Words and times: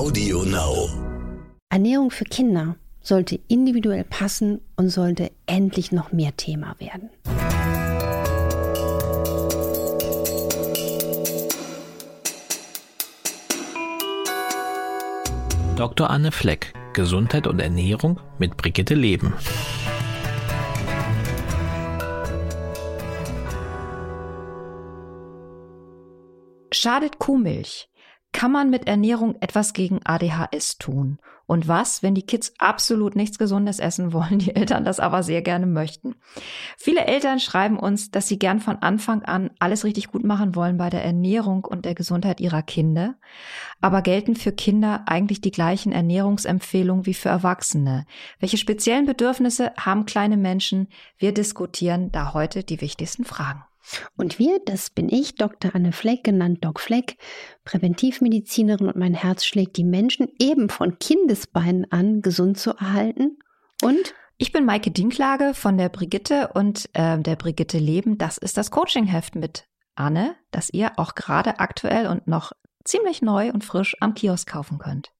Audio 0.00 0.44
Now. 0.44 0.88
Ernährung 1.68 2.10
für 2.10 2.24
Kinder 2.24 2.76
sollte 3.02 3.38
individuell 3.48 4.04
passen 4.04 4.62
und 4.76 4.88
sollte 4.88 5.30
endlich 5.44 5.92
noch 5.92 6.10
mehr 6.10 6.34
Thema 6.38 6.74
werden. 6.78 7.10
Dr. 15.76 16.08
Anne 16.08 16.32
Fleck, 16.32 16.72
Gesundheit 16.94 17.46
und 17.46 17.60
Ernährung 17.60 18.18
mit 18.38 18.56
Brigitte 18.56 18.94
Leben. 18.94 19.34
Schadet 26.72 27.18
Kuhmilch? 27.18 27.89
Kann 28.32 28.52
man 28.52 28.70
mit 28.70 28.86
Ernährung 28.86 29.36
etwas 29.40 29.72
gegen 29.72 30.00
ADHS 30.04 30.78
tun? 30.78 31.18
Und 31.46 31.66
was, 31.66 32.04
wenn 32.04 32.14
die 32.14 32.22
Kids 32.22 32.54
absolut 32.58 33.16
nichts 33.16 33.36
Gesundes 33.36 33.80
essen 33.80 34.12
wollen, 34.12 34.38
die 34.38 34.54
Eltern 34.54 34.84
das 34.84 35.00
aber 35.00 35.24
sehr 35.24 35.42
gerne 35.42 35.66
möchten? 35.66 36.14
Viele 36.76 37.06
Eltern 37.06 37.40
schreiben 37.40 37.76
uns, 37.76 38.12
dass 38.12 38.28
sie 38.28 38.38
gern 38.38 38.60
von 38.60 38.76
Anfang 38.76 39.24
an 39.24 39.50
alles 39.58 39.84
richtig 39.84 40.12
gut 40.12 40.22
machen 40.22 40.54
wollen 40.54 40.76
bei 40.76 40.90
der 40.90 41.04
Ernährung 41.04 41.64
und 41.64 41.86
der 41.86 41.96
Gesundheit 41.96 42.40
ihrer 42.40 42.62
Kinder. 42.62 43.16
Aber 43.80 44.00
gelten 44.00 44.36
für 44.36 44.52
Kinder 44.52 45.02
eigentlich 45.06 45.40
die 45.40 45.50
gleichen 45.50 45.90
Ernährungsempfehlungen 45.90 47.06
wie 47.06 47.14
für 47.14 47.30
Erwachsene? 47.30 48.06
Welche 48.38 48.56
speziellen 48.56 49.06
Bedürfnisse 49.06 49.72
haben 49.76 50.06
kleine 50.06 50.36
Menschen? 50.36 50.86
Wir 51.18 51.34
diskutieren 51.34 52.12
da 52.12 52.32
heute 52.32 52.62
die 52.62 52.80
wichtigsten 52.80 53.24
Fragen. 53.24 53.64
Und 54.16 54.38
wir, 54.38 54.60
das 54.64 54.90
bin 54.90 55.08
ich, 55.08 55.34
Dr. 55.34 55.74
Anne 55.74 55.92
Fleck, 55.92 56.24
genannt 56.24 56.64
Doc 56.64 56.80
Fleck, 56.80 57.16
Präventivmedizinerin 57.64 58.88
und 58.88 58.96
mein 58.96 59.14
Herz 59.14 59.44
schlägt 59.44 59.76
die 59.76 59.84
Menschen 59.84 60.28
eben 60.38 60.68
von 60.68 60.98
Kindesbeinen 60.98 61.90
an 61.90 62.22
gesund 62.22 62.58
zu 62.58 62.70
erhalten. 62.70 63.38
Und 63.82 64.14
ich 64.36 64.52
bin 64.52 64.64
Maike 64.64 64.90
Dinklage 64.90 65.54
von 65.54 65.76
der 65.76 65.88
Brigitte 65.88 66.50
und 66.54 66.88
äh, 66.94 67.18
der 67.18 67.36
Brigitte 67.36 67.78
Leben. 67.78 68.18
Das 68.18 68.38
ist 68.38 68.56
das 68.56 68.70
Coachingheft 68.70 69.34
mit 69.34 69.66
Anne, 69.94 70.34
das 70.50 70.70
ihr 70.70 70.92
auch 70.98 71.14
gerade 71.14 71.58
aktuell 71.58 72.06
und 72.06 72.26
noch 72.26 72.52
ziemlich 72.84 73.22
neu 73.22 73.50
und 73.52 73.64
frisch 73.64 73.96
am 74.00 74.14
Kiosk 74.14 74.48
kaufen 74.48 74.78
könnt. 74.78 75.12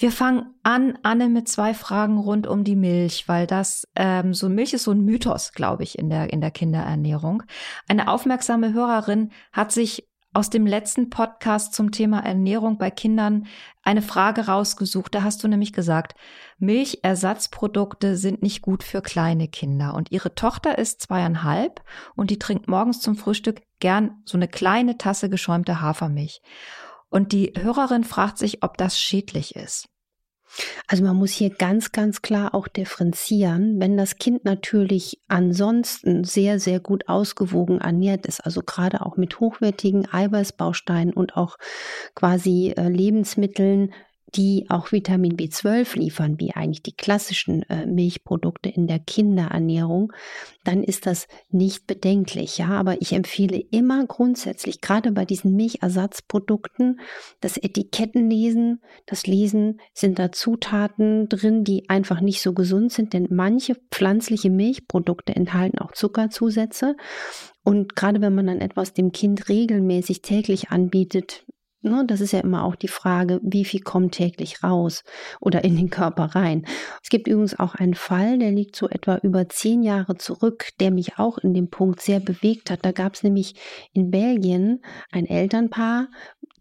Wir 0.00 0.12
fangen 0.12 0.54
an, 0.62 0.96
Anne, 1.02 1.28
mit 1.28 1.48
zwei 1.48 1.74
Fragen 1.74 2.18
rund 2.18 2.46
um 2.46 2.62
die 2.62 2.76
Milch, 2.76 3.26
weil 3.26 3.48
das 3.48 3.88
ähm, 3.96 4.32
so 4.32 4.48
Milch 4.48 4.72
ist 4.72 4.84
so 4.84 4.92
ein 4.92 5.04
Mythos, 5.04 5.52
glaube 5.52 5.82
ich, 5.82 5.98
in 5.98 6.08
der 6.08 6.32
in 6.32 6.40
der 6.40 6.52
Kinderernährung. 6.52 7.42
Eine 7.88 8.06
aufmerksame 8.06 8.72
Hörerin 8.72 9.32
hat 9.52 9.72
sich 9.72 10.08
aus 10.32 10.50
dem 10.50 10.66
letzten 10.66 11.10
Podcast 11.10 11.74
zum 11.74 11.90
Thema 11.90 12.20
Ernährung 12.20 12.78
bei 12.78 12.92
Kindern 12.92 13.46
eine 13.82 14.02
Frage 14.02 14.46
rausgesucht. 14.46 15.12
Da 15.16 15.24
hast 15.24 15.42
du 15.42 15.48
nämlich 15.48 15.72
gesagt, 15.72 16.14
Milchersatzprodukte 16.58 18.16
sind 18.16 18.40
nicht 18.40 18.62
gut 18.62 18.84
für 18.84 19.02
kleine 19.02 19.48
Kinder. 19.48 19.94
Und 19.94 20.12
ihre 20.12 20.36
Tochter 20.36 20.78
ist 20.78 21.02
zweieinhalb 21.02 21.82
und 22.14 22.30
die 22.30 22.38
trinkt 22.38 22.68
morgens 22.68 23.00
zum 23.00 23.16
Frühstück 23.16 23.62
gern 23.80 24.22
so 24.26 24.38
eine 24.38 24.46
kleine 24.46 24.96
Tasse 24.96 25.28
geschäumte 25.28 25.80
Hafermilch. 25.80 26.40
Und 27.10 27.32
die 27.32 27.52
Hörerin 27.58 28.04
fragt 28.04 28.38
sich, 28.38 28.62
ob 28.62 28.76
das 28.76 28.98
schädlich 28.98 29.56
ist. 29.56 29.88
Also 30.86 31.04
man 31.04 31.16
muss 31.16 31.32
hier 31.32 31.50
ganz, 31.50 31.92
ganz 31.92 32.22
klar 32.22 32.54
auch 32.54 32.68
differenzieren. 32.68 33.80
Wenn 33.80 33.96
das 33.96 34.16
Kind 34.16 34.44
natürlich 34.44 35.20
ansonsten 35.28 36.24
sehr, 36.24 36.58
sehr 36.58 36.80
gut 36.80 37.08
ausgewogen 37.08 37.80
ernährt 37.80 38.26
ist, 38.26 38.40
also 38.40 38.62
gerade 38.62 39.04
auch 39.04 39.16
mit 39.16 39.40
hochwertigen 39.40 40.10
Eiweißbausteinen 40.10 41.12
und 41.12 41.36
auch 41.36 41.56
quasi 42.14 42.72
äh, 42.76 42.88
Lebensmitteln, 42.88 43.92
die 44.34 44.66
auch 44.68 44.92
Vitamin 44.92 45.36
B12 45.36 45.98
liefern, 45.98 46.38
wie 46.38 46.52
eigentlich 46.52 46.82
die 46.82 46.96
klassischen 46.96 47.62
äh, 47.70 47.86
Milchprodukte 47.86 48.68
in 48.68 48.86
der 48.86 48.98
Kinderernährung, 48.98 50.12
dann 50.64 50.82
ist 50.82 51.06
das 51.06 51.28
nicht 51.50 51.86
bedenklich. 51.86 52.58
Ja, 52.58 52.68
aber 52.68 53.00
ich 53.00 53.12
empfehle 53.12 53.58
immer 53.58 54.06
grundsätzlich, 54.06 54.80
gerade 54.80 55.12
bei 55.12 55.24
diesen 55.24 55.56
Milchersatzprodukten, 55.56 57.00
das 57.40 57.56
Etikettenlesen, 57.56 58.82
das 59.06 59.26
Lesen, 59.26 59.80
sind 59.94 60.18
da 60.18 60.30
Zutaten 60.30 61.28
drin, 61.28 61.64
die 61.64 61.88
einfach 61.88 62.20
nicht 62.20 62.42
so 62.42 62.52
gesund 62.52 62.92
sind, 62.92 63.14
denn 63.14 63.28
manche 63.30 63.76
pflanzliche 63.90 64.50
Milchprodukte 64.50 65.34
enthalten 65.34 65.78
auch 65.78 65.92
Zuckerzusätze. 65.92 66.96
Und 67.64 67.96
gerade 67.96 68.20
wenn 68.20 68.34
man 68.34 68.46
dann 68.46 68.60
etwas 68.60 68.92
dem 68.92 69.12
Kind 69.12 69.48
regelmäßig 69.48 70.22
täglich 70.22 70.70
anbietet, 70.70 71.44
Ne, 71.80 72.04
das 72.04 72.20
ist 72.20 72.32
ja 72.32 72.40
immer 72.40 72.64
auch 72.64 72.74
die 72.74 72.88
Frage, 72.88 73.38
wie 73.40 73.64
viel 73.64 73.80
kommt 73.80 74.12
täglich 74.12 74.64
raus 74.64 75.04
oder 75.40 75.62
in 75.62 75.76
den 75.76 75.90
Körper 75.90 76.24
rein. 76.34 76.66
Es 77.04 77.08
gibt 77.08 77.28
übrigens 77.28 77.56
auch 77.56 77.76
einen 77.76 77.94
Fall, 77.94 78.38
der 78.40 78.50
liegt 78.50 78.74
so 78.74 78.88
etwa 78.88 79.18
über 79.18 79.48
zehn 79.48 79.84
Jahre 79.84 80.16
zurück, 80.16 80.70
der 80.80 80.90
mich 80.90 81.18
auch 81.18 81.38
in 81.38 81.54
dem 81.54 81.70
Punkt 81.70 82.00
sehr 82.00 82.18
bewegt 82.18 82.72
hat. 82.72 82.84
Da 82.84 82.90
gab 82.90 83.14
es 83.14 83.22
nämlich 83.22 83.54
in 83.92 84.10
Belgien 84.10 84.82
ein 85.12 85.24
Elternpaar, 85.24 86.08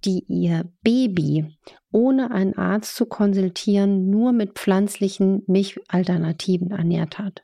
die 0.06 0.24
ihr 0.28 0.72
Baby 0.84 1.58
ohne 1.92 2.30
einen 2.30 2.56
Arzt 2.56 2.96
zu 2.96 3.08
konsultieren 3.08 4.12
nur 4.12 4.34
mit 4.34 4.54
pflanzlichen 4.54 5.42
Milchalternativen 5.48 6.70
ernährt 6.70 7.18
hat. 7.18 7.44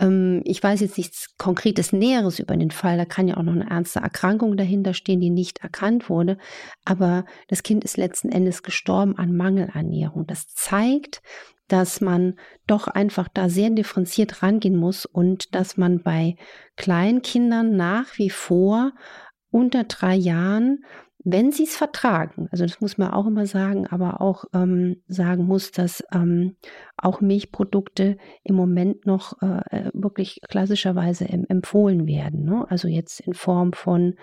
Ähm, 0.00 0.42
ich 0.44 0.62
weiß 0.62 0.80
jetzt 0.80 0.98
nichts 0.98 1.36
Konkretes 1.38 1.92
Näheres 1.92 2.38
über 2.38 2.56
den 2.56 2.70
Fall. 2.70 2.96
Da 2.96 3.04
kann 3.04 3.28
ja 3.28 3.36
auch 3.36 3.42
noch 3.42 3.52
eine 3.52 3.70
ernste 3.70 4.00
Erkrankung 4.00 4.56
dahinter 4.56 4.94
stehen, 4.94 5.20
die 5.20 5.30
nicht 5.30 5.58
erkannt 5.58 6.08
wurde. 6.08 6.38
Aber 6.84 7.24
das 7.48 7.62
Kind 7.62 7.84
ist 7.84 7.96
letzten 7.96 8.30
Endes 8.30 8.62
gestorben 8.62 9.16
an 9.16 9.36
Mangelernährung. 9.36 10.26
Das 10.26 10.48
zeigt, 10.48 11.22
dass 11.68 12.00
man 12.00 12.34
doch 12.66 12.88
einfach 12.88 13.28
da 13.28 13.48
sehr 13.48 13.70
differenziert 13.70 14.42
rangehen 14.42 14.76
muss 14.76 15.06
und 15.06 15.54
dass 15.54 15.76
man 15.76 16.02
bei 16.02 16.36
Kleinkindern 16.76 17.76
nach 17.76 18.18
wie 18.18 18.30
vor 18.30 18.92
unter 19.50 19.84
drei 19.84 20.14
Jahren 20.14 20.84
wenn 21.24 21.52
sie 21.52 21.64
es 21.64 21.74
vertragen, 21.74 22.48
also 22.50 22.64
das 22.64 22.80
muss 22.80 22.98
man 22.98 23.10
auch 23.10 23.26
immer 23.26 23.46
sagen, 23.46 23.86
aber 23.86 24.20
auch 24.20 24.44
ähm, 24.52 25.02
sagen 25.08 25.46
muss, 25.46 25.70
dass 25.70 26.04
ähm, 26.12 26.56
auch 26.98 27.22
Milchprodukte 27.22 28.18
im 28.42 28.54
Moment 28.54 29.06
noch 29.06 29.40
äh, 29.40 29.90
wirklich 29.94 30.40
klassischerweise 30.48 31.24
em 31.24 31.46
empfohlen 31.48 32.06
werden. 32.06 32.44
Ne? 32.44 32.66
Also 32.68 32.88
jetzt 32.88 33.20
in 33.20 33.32
Form 33.32 33.72
von 33.72 34.16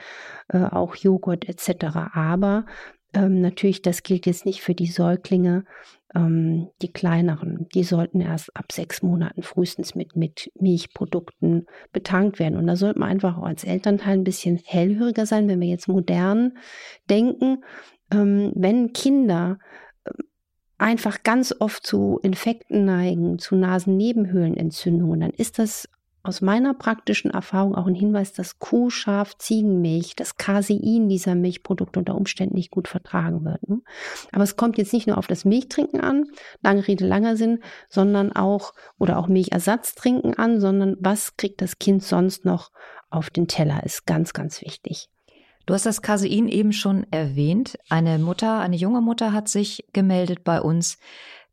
äh, 0.50 0.64
auch 0.64 0.96
Joghurt 0.96 1.50
etc. 1.50 2.14
Aber 2.14 2.66
ähm, 3.14 3.42
natürlich, 3.42 3.82
das 3.82 4.04
gilt 4.04 4.26
jetzt 4.26 4.46
nicht 4.46 4.62
für 4.62 4.76
die 4.76 4.88
Säuglinge, 4.88 5.66
ähm, 6.16 6.70
die 6.82 6.92
kleineren. 6.92 7.68
Die 7.74 7.84
sollten 7.84 8.22
erst 8.22 8.56
ab 8.56 8.72
sechs 8.72 9.02
Monaten 9.02 9.44
frühestens 9.44 9.96
mit, 9.96 10.16
mit 10.16 10.52
Milchprodukten 10.60 11.66
betankt 11.92 12.40
werden. 12.40 12.58
Und 12.58 12.68
da 12.68 12.76
sollte 12.76 13.00
man 13.00 13.10
einfach 13.10 13.38
auch 13.38 13.46
als 13.46 13.64
Elternteil 13.64 14.14
ein 14.14 14.24
bisschen 14.24 14.60
hellhöriger 14.64 15.26
sein, 15.26 15.48
wenn 15.48 15.62
wir 15.62 15.68
jetzt 15.68 15.88
modern 15.88 16.58
denken. 17.10 17.64
Ähm, 18.12 18.52
wenn 18.56 18.94
Kinder 18.94 19.60
äh, 20.04 20.12
einfach 20.78 21.24
ganz 21.24 21.56
oft 21.60 21.86
zu 21.86 22.20
Infekten 22.24 22.86
neigen, 22.86 23.40
zu 23.40 23.56
Nasennebenhöhlenentzündungen, 23.56 25.22
dann 25.22 25.32
ist 25.32 25.60
das 25.60 25.88
aus 26.24 26.42
meiner 26.42 26.74
praktischen 26.74 27.32
Erfahrung 27.32 27.76
auch 27.76 27.88
ein 27.88 27.96
Hinweis, 27.96 28.34
dass 28.34 28.60
Kuh, 28.60 28.90
Schaf, 28.90 29.38
Ziegenmilch, 29.38 30.16
das 30.16 30.38
Casein 30.38 31.10
dieser 31.10 31.36
Milchprodukte 31.36 32.00
unter 32.00 32.16
Umständen 32.16 32.56
nicht 32.56 32.72
gut 32.72 32.88
vertragen 32.88 33.44
wird. 33.44 33.68
Ne? 33.68 33.82
Aber 34.32 34.44
es 34.44 34.56
kommt 34.56 34.78
jetzt 34.78 34.94
nicht 34.94 35.08
nur 35.08 35.18
auf 35.18 35.28
das 35.28 35.46
Milchtrinken 35.46 36.02
an, 36.02 36.26
lange 36.62 36.88
Rede, 36.88 37.08
langer 37.08 37.38
Sinn, 37.38 37.60
sondern 37.90 38.32
auch, 38.32 38.74
oder 39.00 39.18
auch 39.18 39.28
Milchersatztrinken 39.28 40.38
an, 40.38 40.60
sondern 40.60 40.96
was 41.00 41.38
kriegt 41.38 41.62
das 41.62 41.80
Kind 41.80 42.04
sonst 42.04 42.46
noch 42.46 42.72
auf 43.10 43.30
den 43.30 43.48
Teller, 43.48 43.84
ist 43.84 44.06
ganz, 44.06 44.34
ganz 44.34 44.62
wichtig. 44.62 45.10
Du 45.66 45.74
hast 45.74 45.86
das 45.86 46.02
Casein 46.02 46.48
eben 46.48 46.74
schon 46.74 47.06
erwähnt. 47.12 47.78
Eine 47.90 48.18
Mutter, 48.18 48.60
eine 48.60 48.76
junge 48.76 49.02
Mutter 49.02 49.32
hat 49.32 49.48
sich 49.48 49.86
gemeldet 49.94 50.44
bei 50.44 50.60
uns, 50.60 50.98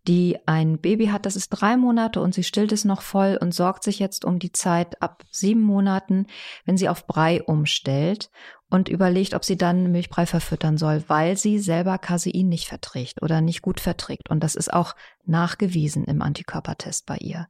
die 0.08 0.38
ein 0.46 0.78
Baby 0.78 1.08
hat, 1.08 1.26
das 1.26 1.36
ist 1.36 1.50
drei 1.50 1.76
Monate 1.76 2.22
und 2.22 2.34
sie 2.34 2.42
stillt 2.42 2.72
es 2.72 2.86
noch 2.86 3.02
voll 3.02 3.38
und 3.40 3.54
sorgt 3.54 3.84
sich 3.84 3.98
jetzt 3.98 4.24
um 4.24 4.38
die 4.38 4.52
Zeit 4.52 5.00
ab 5.02 5.22
sieben 5.30 5.60
Monaten, 5.60 6.26
wenn 6.64 6.78
sie 6.78 6.88
auf 6.88 7.06
Brei 7.06 7.42
umstellt 7.42 8.30
und 8.70 8.88
überlegt, 8.88 9.34
ob 9.34 9.44
sie 9.44 9.58
dann 9.58 9.92
Milchbrei 9.92 10.24
verfüttern 10.24 10.78
soll, 10.78 11.04
weil 11.08 11.36
sie 11.36 11.58
selber 11.58 11.98
Casein 11.98 12.48
nicht 12.48 12.68
verträgt 12.68 13.22
oder 13.22 13.42
nicht 13.42 13.60
gut 13.60 13.80
verträgt. 13.80 14.30
Und 14.30 14.42
das 14.42 14.54
ist 14.54 14.72
auch 14.72 14.96
nachgewiesen 15.26 16.04
im 16.04 16.22
Antikörpertest 16.22 17.04
bei 17.04 17.18
ihr. 17.18 17.46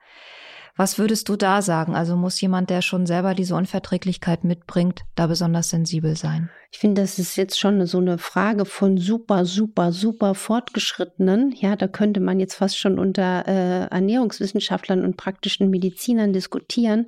Was 0.79 0.97
würdest 0.97 1.29
du 1.29 1.35
da 1.35 1.61
sagen? 1.61 1.97
Also 1.97 2.15
muss 2.15 2.41
jemand, 2.41 2.71
der 2.71 2.83
schon 2.83 3.05
selber 3.05 3.35
diese 3.35 3.57
Unverträglichkeit 3.57 4.45
mitbringt, 4.45 5.01
da 5.17 5.27
besonders 5.27 5.71
sensibel 5.71 6.15
sein? 6.15 6.51
Ich 6.71 6.79
finde, 6.79 7.03
das 7.03 7.19
ist 7.19 7.35
jetzt 7.35 7.59
schon 7.59 7.85
so 7.87 7.99
eine 7.99 8.17
Frage 8.17 8.65
von 8.65 8.97
super, 8.97 9.45
super, 9.45 9.91
super 9.91 10.37
fortgeschrittenen. 10.37 11.51
Ja, 11.51 11.75
da 11.75 11.89
könnte 11.89 12.21
man 12.21 12.39
jetzt 12.39 12.55
fast 12.55 12.79
schon 12.79 13.01
unter 13.01 13.49
äh, 13.49 13.87
Ernährungswissenschaftlern 13.89 15.05
und 15.05 15.17
praktischen 15.17 15.69
Medizinern 15.69 16.33
diskutieren. 16.33 17.07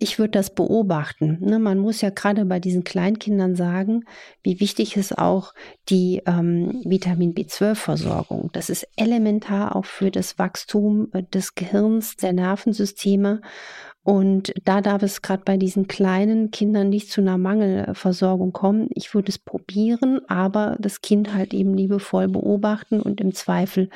Ich 0.00 0.20
würde 0.20 0.30
das 0.30 0.54
beobachten. 0.54 1.38
Ne? 1.40 1.58
Man 1.58 1.78
muss 1.78 2.00
ja 2.02 2.10
gerade 2.10 2.44
bei 2.44 2.60
diesen 2.60 2.84
Kleinkindern 2.84 3.56
sagen, 3.56 4.04
wie 4.44 4.60
wichtig 4.60 4.96
ist 4.96 5.18
auch 5.18 5.54
die 5.88 6.22
ähm, 6.24 6.82
Vitamin 6.84 7.34
B12-Versorgung. 7.34 8.50
Das 8.52 8.70
ist 8.70 8.86
elementar 8.96 9.74
auch 9.74 9.84
für 9.84 10.12
das 10.12 10.38
Wachstum 10.38 11.08
äh, 11.12 11.24
des 11.24 11.56
Gehirns, 11.56 12.14
der 12.14 12.32
Nervensysteme. 12.32 13.40
Und 14.04 14.54
da 14.64 14.80
darf 14.80 15.02
es 15.02 15.20
gerade 15.20 15.42
bei 15.44 15.56
diesen 15.56 15.88
kleinen 15.88 16.52
Kindern 16.52 16.88
nicht 16.90 17.10
zu 17.10 17.20
einer 17.20 17.36
Mangelversorgung 17.36 18.52
kommen. 18.52 18.88
Ich 18.94 19.12
würde 19.14 19.30
es 19.30 19.38
probieren, 19.38 20.20
aber 20.28 20.76
das 20.78 21.02
Kind 21.02 21.34
halt 21.34 21.52
eben 21.52 21.74
liebevoll 21.74 22.28
beobachten 22.28 23.02
und 23.02 23.20
im 23.20 23.34
Zweifel 23.34 23.90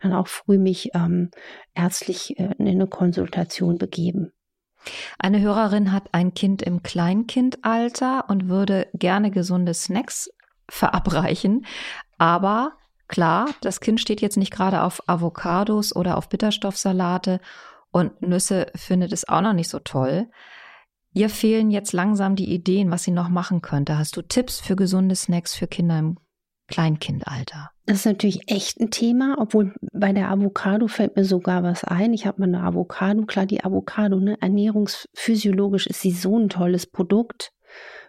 dann 0.00 0.12
auch 0.12 0.28
früh 0.28 0.56
mich 0.56 0.90
ähm, 0.94 1.30
ärztlich 1.74 2.38
äh, 2.38 2.54
in 2.58 2.68
eine 2.68 2.86
Konsultation 2.86 3.76
begeben. 3.76 4.32
Eine 5.18 5.40
Hörerin 5.40 5.92
hat 5.92 6.08
ein 6.12 6.34
Kind 6.34 6.62
im 6.62 6.82
Kleinkindalter 6.82 8.24
und 8.28 8.48
würde 8.48 8.88
gerne 8.94 9.30
gesunde 9.30 9.74
Snacks 9.74 10.30
verabreichen, 10.68 11.66
aber 12.18 12.72
klar, 13.06 13.48
das 13.62 13.80
Kind 13.80 14.00
steht 14.00 14.20
jetzt 14.20 14.36
nicht 14.36 14.52
gerade 14.52 14.82
auf 14.82 15.02
Avocados 15.08 15.94
oder 15.94 16.16
auf 16.16 16.28
Bitterstoffsalate 16.28 17.40
und 17.90 18.20
Nüsse 18.22 18.66
findet 18.74 19.12
es 19.12 19.28
auch 19.28 19.40
noch 19.40 19.54
nicht 19.54 19.68
so 19.68 19.78
toll. 19.78 20.28
Ihr 21.14 21.30
fehlen 21.30 21.70
jetzt 21.70 21.92
langsam 21.92 22.36
die 22.36 22.52
Ideen, 22.52 22.90
was 22.90 23.04
sie 23.04 23.10
noch 23.10 23.28
machen 23.28 23.62
könnte. 23.62 23.98
Hast 23.98 24.16
du 24.16 24.22
Tipps 24.22 24.60
für 24.60 24.76
gesunde 24.76 25.16
Snacks 25.16 25.54
für 25.54 25.66
Kinder 25.66 25.98
im 25.98 26.18
Kleinkindalter? 26.68 27.70
Das 27.88 28.00
ist 28.00 28.04
natürlich 28.04 28.52
echt 28.52 28.78
ein 28.80 28.90
Thema, 28.90 29.36
obwohl 29.38 29.72
bei 29.94 30.12
der 30.12 30.28
Avocado 30.28 30.88
fällt 30.88 31.16
mir 31.16 31.24
sogar 31.24 31.62
was 31.62 31.84
ein. 31.84 32.12
Ich 32.12 32.26
habe 32.26 32.42
mal 32.42 32.54
eine 32.54 32.62
Avocado, 32.62 33.24
klar, 33.24 33.46
die 33.46 33.64
Avocado, 33.64 34.20
ne, 34.20 34.36
ernährungsphysiologisch 34.42 35.86
ist 35.86 36.02
sie 36.02 36.10
so 36.10 36.38
ein 36.38 36.50
tolles 36.50 36.86
Produkt. 36.86 37.50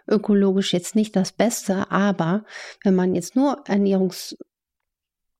Ökologisch 0.06 0.74
jetzt 0.74 0.96
nicht 0.96 1.16
das 1.16 1.32
Beste, 1.32 1.90
aber 1.90 2.44
wenn 2.84 2.94
man 2.94 3.14
jetzt 3.14 3.36
nur 3.36 3.64
ernährungs 3.66 4.36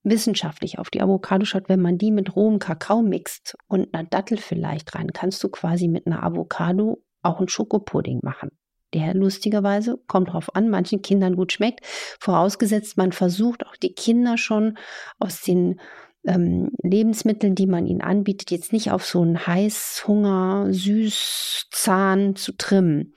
wissenschaftlich 0.05 0.79
auf 0.79 0.89
die 0.89 1.03
Avocado 1.03 1.45
schaut, 1.45 1.69
wenn 1.69 1.83
man 1.83 1.99
die 1.99 2.11
mit 2.11 2.35
rohem 2.35 2.59
Kakao 2.59 3.03
mixt 3.03 3.59
und 3.69 3.93
einer 3.93 4.09
Dattel 4.09 4.39
vielleicht 4.39 4.95
rein, 4.95 5.13
kannst 5.13 5.45
du 5.45 5.51
quasi 5.51 5.87
mit 5.87 6.07
einer 6.07 6.23
Avocado 6.23 7.05
auch 7.21 7.41
einen 7.41 7.49
Schokopudding 7.49 8.21
machen. 8.23 8.53
Der 8.95 9.15
lustigerweise 9.15 9.99
kommt 10.07 10.33
drauf 10.33 10.55
an, 10.55 10.69
manchen 10.69 11.03
Kindern 11.03 11.37
gut 11.37 11.53
schmeckt. 11.53 11.81
Vorausgesetzt, 12.19 12.97
man 12.97 13.13
versucht 13.13 13.67
auch 13.67 13.77
die 13.77 13.95
Kinder 13.95 14.37
schon 14.37 14.79
aus 15.19 15.41
den 15.43 15.81
ähm, 16.27 16.71
Lebensmitteln, 16.83 17.55
die 17.55 17.67
man 17.67 17.87
ihnen 17.87 18.03
anbietet, 18.03 18.51
jetzt 18.51 18.73
nicht 18.73 18.91
auf 18.91 19.05
so 19.05 19.23
einen 19.23 19.47
Heißhunger, 19.47 20.69
Süßzahn 20.71 22.37
zu 22.37 22.53
trimmen. 22.53 23.15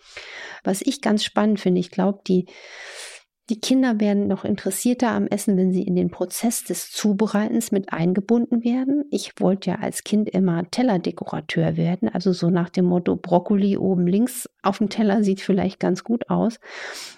Was 0.64 0.81
ich 0.81 1.02
ganz 1.02 1.24
spannend 1.24 1.60
finde, 1.60 1.80
ich 1.80 1.92
glaube, 1.92 2.22
die 2.28 2.46
die 3.50 3.60
Kinder 3.60 4.00
werden 4.00 4.28
noch 4.28 4.45
interessierter 4.45 5.12
am 5.12 5.28
Essen, 5.28 5.57
wenn 5.57 5.74
sie 5.74 5.84
in 5.84 5.98
den 5.98 6.10
Prozess 6.10 6.63
des 6.63 6.92
Zubereitens 6.92 7.74
mit 7.74 7.92
eingebunden 7.92 8.63
werden. 8.63 9.04
Ich 9.12 9.34
wollte 9.38 9.72
ja 9.72 9.75
als 9.80 10.06
Kind 10.06 10.30
immer 10.30 10.69
Tellerdekorateur 10.72 11.75
werden, 11.75 12.07
also 12.07 12.31
so 12.31 12.50
nach 12.50 12.69
dem 12.69 12.86
Motto 12.86 13.18
Brokkoli 13.18 13.75
oben 13.75 14.07
links 14.07 14.50
auf 14.62 14.78
dem 14.78 14.88
Teller 14.88 15.25
sieht 15.25 15.42
vielleicht 15.42 15.81
ganz 15.81 16.06
gut 16.06 16.30
aus. 16.30 16.57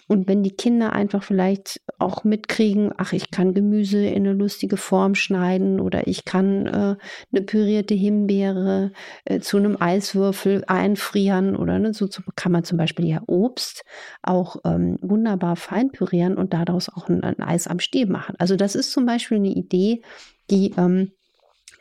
Und 0.07 0.27
wenn 0.27 0.41
die 0.41 0.55
Kinder 0.55 0.93
einfach 0.93 1.21
vielleicht 1.21 1.79
auch 1.99 2.23
mitkriegen, 2.23 2.91
ach, 2.97 3.13
ich 3.13 3.29
kann 3.29 3.53
Gemüse 3.53 4.03
in 4.03 4.25
eine 4.25 4.33
lustige 4.33 4.77
Form 4.77 5.13
schneiden 5.13 5.79
oder 5.79 6.07
ich 6.07 6.25
kann 6.25 6.65
äh, 6.65 6.95
eine 7.31 7.41
pürierte 7.45 7.93
Himbeere 7.93 8.91
äh, 9.25 9.39
zu 9.39 9.57
einem 9.57 9.77
Eiswürfel 9.79 10.63
einfrieren 10.65 11.55
oder 11.55 11.77
ne, 11.77 11.93
so 11.93 12.07
kann 12.35 12.51
man 12.51 12.63
zum 12.63 12.79
Beispiel 12.79 13.05
ja 13.05 13.21
Obst 13.27 13.83
auch 14.23 14.57
ähm, 14.65 14.97
wunderbar 15.01 15.55
fein 15.55 15.91
pürieren 15.91 16.14
pürieren 16.15 16.37
und 16.37 16.53
daraus 16.53 16.89
auch 16.89 17.09
ein, 17.09 17.23
ein, 17.23 17.41
Eis 17.41 17.67
am 17.67 17.79
Stiel 17.79 18.07
machen. 18.07 18.35
Also 18.39 18.55
das 18.55 18.75
ist 18.75 18.91
zum 18.91 19.05
Beispiel 19.05 19.37
eine 19.37 19.49
Idee, 19.49 20.01
die 20.49 20.73
ähm, 20.77 21.11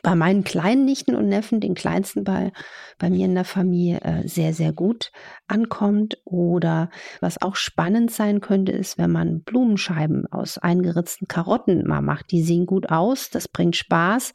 bei 0.03 0.15
meinen 0.15 0.43
kleinen 0.43 0.85
Nichten 0.85 1.15
und 1.15 1.27
Neffen, 1.27 1.59
den 1.59 1.73
kleinsten 1.73 2.23
bei, 2.23 2.51
bei 2.99 3.09
mir 3.09 3.25
in 3.25 3.33
der 3.33 3.45
Familie, 3.45 4.01
äh, 4.01 4.27
sehr, 4.27 4.53
sehr 4.53 4.71
gut 4.71 5.11
ankommt. 5.47 6.19
Oder 6.25 6.91
was 7.21 7.41
auch 7.41 7.55
spannend 7.55 8.11
sein 8.11 8.39
könnte, 8.39 8.71
ist, 8.71 8.99
wenn 8.99 9.11
man 9.11 9.41
Blumenscheiben 9.41 10.31
aus 10.31 10.59
eingeritzten 10.59 11.27
Karotten 11.27 11.87
mal 11.87 12.01
macht. 12.01 12.31
Die 12.31 12.43
sehen 12.43 12.67
gut 12.67 12.89
aus, 12.89 13.31
das 13.31 13.47
bringt 13.47 13.75
Spaß. 13.75 14.33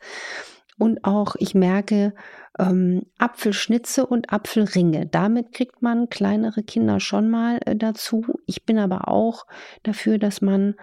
Und 0.80 1.04
auch, 1.04 1.36
ich 1.38 1.54
merke, 1.54 2.14
ähm, 2.58 3.02
Apfelschnitze 3.18 4.06
und 4.06 4.32
Apfelringe. 4.32 5.04
Damit 5.04 5.52
kriegt 5.52 5.82
man 5.82 6.08
kleinere 6.08 6.62
Kinder 6.62 7.00
schon 7.00 7.28
mal 7.28 7.60
äh, 7.66 7.76
dazu. 7.76 8.24
Ich 8.46 8.64
bin 8.64 8.78
aber 8.78 9.08
auch 9.08 9.46
dafür, 9.82 10.16
dass 10.16 10.40
man 10.40 10.76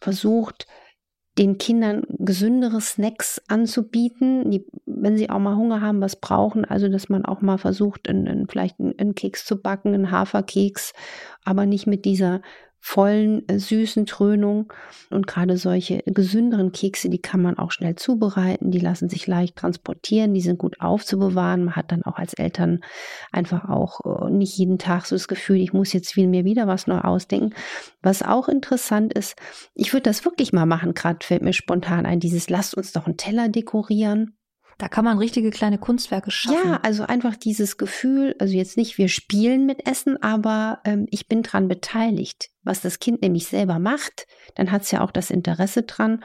versucht, 0.00 0.66
den 1.36 1.58
Kindern 1.58 2.04
gesündere 2.08 2.80
Snacks 2.80 3.42
anzubieten, 3.46 4.50
die, 4.50 4.66
wenn 4.86 5.18
sie 5.18 5.28
auch 5.28 5.38
mal 5.38 5.56
Hunger 5.56 5.82
haben, 5.82 6.00
was 6.00 6.16
brauchen. 6.16 6.64
Also, 6.64 6.88
dass 6.88 7.10
man 7.10 7.26
auch 7.26 7.42
mal 7.42 7.58
versucht, 7.58 8.06
in, 8.06 8.26
in 8.26 8.48
vielleicht 8.48 8.80
einen, 8.80 8.98
einen 8.98 9.14
Keks 9.14 9.44
zu 9.44 9.60
backen, 9.60 9.92
einen 9.92 10.10
Haferkeks, 10.10 10.94
aber 11.44 11.66
nicht 11.66 11.86
mit 11.86 12.06
dieser 12.06 12.40
vollen, 12.84 13.48
äh, 13.48 13.60
süßen 13.60 14.06
Trönung. 14.06 14.72
Und 15.08 15.28
gerade 15.28 15.56
solche 15.56 16.02
gesünderen 16.04 16.72
Kekse, 16.72 17.08
die 17.08 17.22
kann 17.22 17.40
man 17.40 17.56
auch 17.56 17.70
schnell 17.70 17.94
zubereiten, 17.94 18.72
die 18.72 18.80
lassen 18.80 19.08
sich 19.08 19.28
leicht 19.28 19.56
transportieren, 19.56 20.34
die 20.34 20.40
sind 20.40 20.58
gut 20.58 20.80
aufzubewahren. 20.80 21.64
Man 21.64 21.76
hat 21.76 21.92
dann 21.92 22.02
auch 22.02 22.16
als 22.16 22.34
Eltern 22.34 22.80
einfach 23.30 23.68
auch 23.68 24.26
äh, 24.26 24.30
nicht 24.30 24.58
jeden 24.58 24.78
Tag 24.78 25.06
so 25.06 25.14
das 25.14 25.28
Gefühl, 25.28 25.58
ich 25.58 25.72
muss 25.72 25.92
jetzt 25.92 26.12
viel 26.12 26.26
mir 26.26 26.44
wieder 26.44 26.66
was 26.66 26.88
neu 26.88 26.98
ausdenken. 26.98 27.54
Was 28.02 28.22
auch 28.22 28.48
interessant 28.48 29.14
ist, 29.14 29.36
ich 29.74 29.92
würde 29.92 30.02
das 30.02 30.24
wirklich 30.24 30.52
mal 30.52 30.66
machen, 30.66 30.92
gerade 30.92 31.24
fällt 31.24 31.42
mir 31.42 31.52
spontan 31.52 32.04
ein, 32.04 32.18
dieses 32.18 32.50
lasst 32.50 32.76
uns 32.76 32.92
doch 32.92 33.06
einen 33.06 33.16
Teller 33.16 33.48
dekorieren. 33.48 34.36
Da 34.82 34.88
kann 34.88 35.04
man 35.04 35.16
richtige 35.16 35.50
kleine 35.50 35.78
Kunstwerke 35.78 36.32
schaffen. 36.32 36.70
Ja, 36.70 36.80
also 36.82 37.04
einfach 37.04 37.36
dieses 37.36 37.76
Gefühl, 37.76 38.34
also 38.40 38.56
jetzt 38.56 38.76
nicht, 38.76 38.98
wir 38.98 39.06
spielen 39.06 39.64
mit 39.64 39.86
Essen, 39.86 40.20
aber 40.20 40.80
ähm, 40.84 41.06
ich 41.12 41.28
bin 41.28 41.44
dran 41.44 41.68
beteiligt. 41.68 42.48
Was 42.64 42.80
das 42.80 42.98
Kind 42.98 43.22
nämlich 43.22 43.46
selber 43.46 43.78
macht, 43.78 44.26
dann 44.56 44.72
hat 44.72 44.82
es 44.82 44.90
ja 44.90 45.00
auch 45.02 45.12
das 45.12 45.30
Interesse 45.30 45.82
dran. 45.82 46.24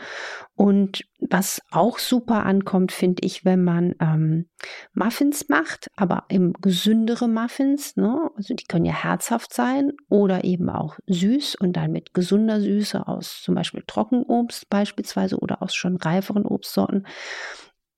Und 0.56 1.04
was 1.19 1.62
auch 1.69 2.00
super 2.00 2.48
ankommt, 2.48 2.92
finde 2.92 3.25
ich, 3.25 3.45
wenn 3.45 3.63
man 3.63 3.94
ähm, 4.00 4.50
Muffins 4.95 5.50
macht, 5.50 5.89
aber 5.95 6.25
eben 6.30 6.54
gesündere 6.54 7.27
Muffins, 7.27 7.95
ne? 7.95 8.31
Also 8.38 8.56
die 8.56 8.65
können 8.65 8.86
ja 8.86 9.04
herzhaft 9.04 9.54
sein 9.54 9.92
oder 10.09 10.44
eben 10.44 10.71
auch 10.71 10.98
süß 11.06 11.56
und 11.56 11.74
dann 11.74 11.92
mit 11.92 12.15
gesunder 12.15 12.59
Süße 12.59 13.07
aus 13.07 13.42
zum 13.44 13.54
Beispiel 13.54 13.83
Trockenobst 13.86 14.68
beispielsweise 14.69 15.38
oder 15.38 15.61
aus 15.61 15.76
schon 15.76 15.97
reiferen 15.97 16.45
Obstsorten 16.45 17.06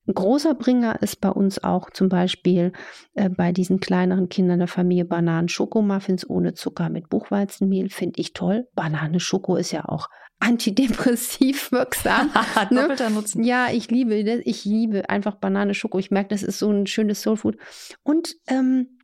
ein 0.10 0.16
großer 0.16 0.56
Bringer 0.56 1.04
ist 1.04 1.22
bei 1.22 1.30
uns 1.30 1.63
auch 1.63 1.92
zum 1.92 2.10
Beispiel 2.10 2.74
äh, 3.13 3.30
bei 3.30 3.51
diesen 3.51 3.80
kleineren 3.80 4.28
Kindern 4.28 4.58
der 4.58 4.68
Familie 4.68 5.06
Bananen 5.06 5.50
Schokomuffins 5.50 6.28
ohne 6.28 6.56
Zucker 6.56 6.89
mit 6.89 7.10
Buchweizenmehl. 7.10 7.89
Finde 7.89 8.20
ich 8.20 8.34
toll. 8.34 8.68
Banane 8.74 9.20
Schoko 9.20 9.56
ist 9.56 9.72
ja 9.72 9.86
auch 9.86 10.08
antidepressiv 10.39 11.72
wirksam. 11.72 12.32
ne? 12.72 12.82
Doppelter 12.82 13.12
Nutzen. 13.12 13.44
Ja, 13.44 13.68
ich 13.72 13.92
liebe 13.92 14.24
das. 14.24 14.39
Ich 14.46 14.66
liebe 14.66 15.08
einfach 15.12 15.36
Banane 15.36 15.75
Schoko. 15.75 16.00
Ich 16.00 16.10
merke, 16.10 16.30
das 16.30 16.42
ist 16.42 16.58
so 16.58 16.72
ein 16.72 16.88
schönes 16.88 17.22
Soulfood. 17.22 17.58
Und 18.01 18.36
ähm, 18.48 18.99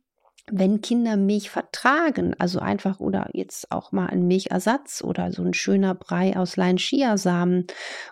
wenn 0.50 0.80
Kinder 0.80 1.16
Milch 1.16 1.50
vertragen, 1.50 2.34
also 2.38 2.60
einfach 2.60 3.00
oder 3.00 3.28
jetzt 3.32 3.72
auch 3.72 3.90
mal 3.90 4.06
ein 4.06 4.26
Milchersatz 4.26 5.02
oder 5.02 5.32
so 5.32 5.42
ein 5.42 5.54
schöner 5.54 5.94
Brei 5.94 6.36
aus 6.36 6.56
Lein-Chiasamen 6.56 7.66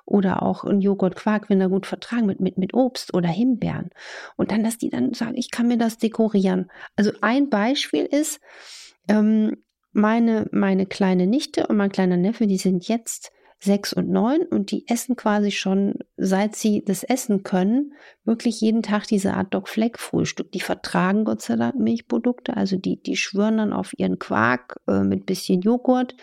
oder 0.05 0.43
auch 0.43 0.65
ein 0.65 0.81
Joghurt-Quark, 0.81 1.49
wenn 1.49 1.61
er 1.61 1.69
gut 1.69 1.87
vertragen 1.87 2.27
mit, 2.27 2.41
mit, 2.41 2.59
mit 2.59 2.75
Obst 2.75 3.15
oder 3.15 3.29
Himbeeren. 3.29 3.91
Und 4.37 4.51
dann, 4.51 4.65
dass 4.65 4.79
die 4.79 4.91
dann 4.91 5.15
sagen, 5.15 5.37
ich 5.37 5.51
kann 5.51 5.69
mir 5.69 5.79
das 5.79 5.99
dekorieren. 5.99 6.71
Also 6.97 7.13
ein 7.21 7.51
Beispiel 7.51 8.05
ist, 8.05 8.41
ähm, 9.09 9.57
meine, 9.93 10.49
meine 10.51 10.87
kleine 10.87 11.27
Nichte 11.27 11.69
und 11.69 11.77
mein 11.77 11.93
kleiner 11.93 12.17
Neffe, 12.17 12.47
die 12.47 12.59
sind 12.59 12.89
jetzt 12.89 13.31
sechs 13.65 13.93
und 13.93 14.09
neun 14.09 14.43
und 14.43 14.71
die 14.71 14.87
essen 14.89 15.17
quasi 15.17 15.51
schon, 15.51 15.95
seit 16.17 16.55
sie 16.55 16.85
das 16.85 17.03
essen 17.03 17.43
können, 17.43 17.93
wirklich 18.25 18.61
jeden 18.61 18.83
Tag 18.83 19.07
diese 19.07 19.35
Art 19.35 19.53
Dog 19.53 19.69
Fleck 19.69 19.99
Frühstück. 19.99 20.53
Die 20.53 20.61
vertragen 20.61 21.25
Gott 21.25 21.43
sei 21.43 21.57
Dank 21.57 21.79
Milchprodukte, 21.79 22.57
also 22.57 22.77
die, 22.77 23.03
die 23.03 23.17
schwören 23.17 23.57
dann 23.57 23.73
auf 23.73 23.93
ihren 23.99 24.19
Quark 24.19 24.81
äh, 24.87 25.01
mit 25.01 25.27
bisschen 25.27 25.61
Joghurt. 25.61 26.15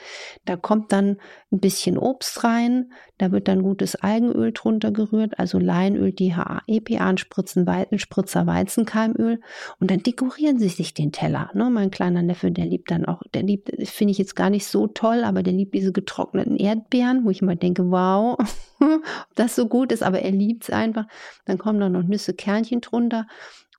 Da 0.46 0.56
kommt 0.56 0.92
dann 0.92 1.18
ein 1.52 1.60
bisschen 1.60 1.98
Obst 1.98 2.44
rein, 2.44 2.92
da 3.18 3.32
wird 3.32 3.48
dann 3.48 3.62
gutes 3.62 3.96
Algenöl 3.96 4.52
drunter 4.52 4.92
gerührt, 4.92 5.38
also 5.38 5.60
Leinöl, 5.60 6.12
DHA, 6.12 6.62
EPA, 6.68 7.18
Spritzen, 7.18 7.68
Spritzer 7.98 8.48
Weizenkeimöl 8.48 9.42
und 9.80 9.92
dann 9.92 10.02
dekorieren 10.02 10.58
sie 10.58 10.70
sich 10.70 10.94
den 10.94 11.12
Teller. 11.12 11.52
Ne? 11.54 11.70
Mein 11.70 11.92
kleiner 11.92 12.22
Neffe, 12.22 12.52
der 12.52 12.66
liebt 12.66 12.90
dann 12.90 13.06
auch, 13.06 13.22
der 13.34 13.44
liebt, 13.44 13.72
finde 13.88 14.12
ich 14.12 14.18
jetzt 14.18 14.36
gar 14.36 14.50
nicht 14.50 14.66
so 14.66 14.88
toll, 14.88 15.24
aber 15.24 15.44
der 15.44 15.54
liebt 15.54 15.76
diese 15.76 15.92
getrockneten 15.92 16.56
Erdbeeren, 16.56 17.26
wo 17.32 17.34
ich 17.34 17.42
immer 17.42 17.56
denke, 17.56 17.90
wow, 17.90 18.38
ob 18.38 19.04
das 19.36 19.56
so 19.56 19.68
gut 19.70 19.94
ist, 19.94 20.04
aber 20.04 20.20
er 20.20 20.32
liebt 20.32 20.64
es 20.64 20.70
einfach. 20.70 21.06
Dann 21.46 21.58
kommen 21.58 21.80
da 21.80 21.88
noch 21.88 22.04
Nüsse, 22.04 22.34
Kernchen 22.34 22.82
drunter. 22.82 23.26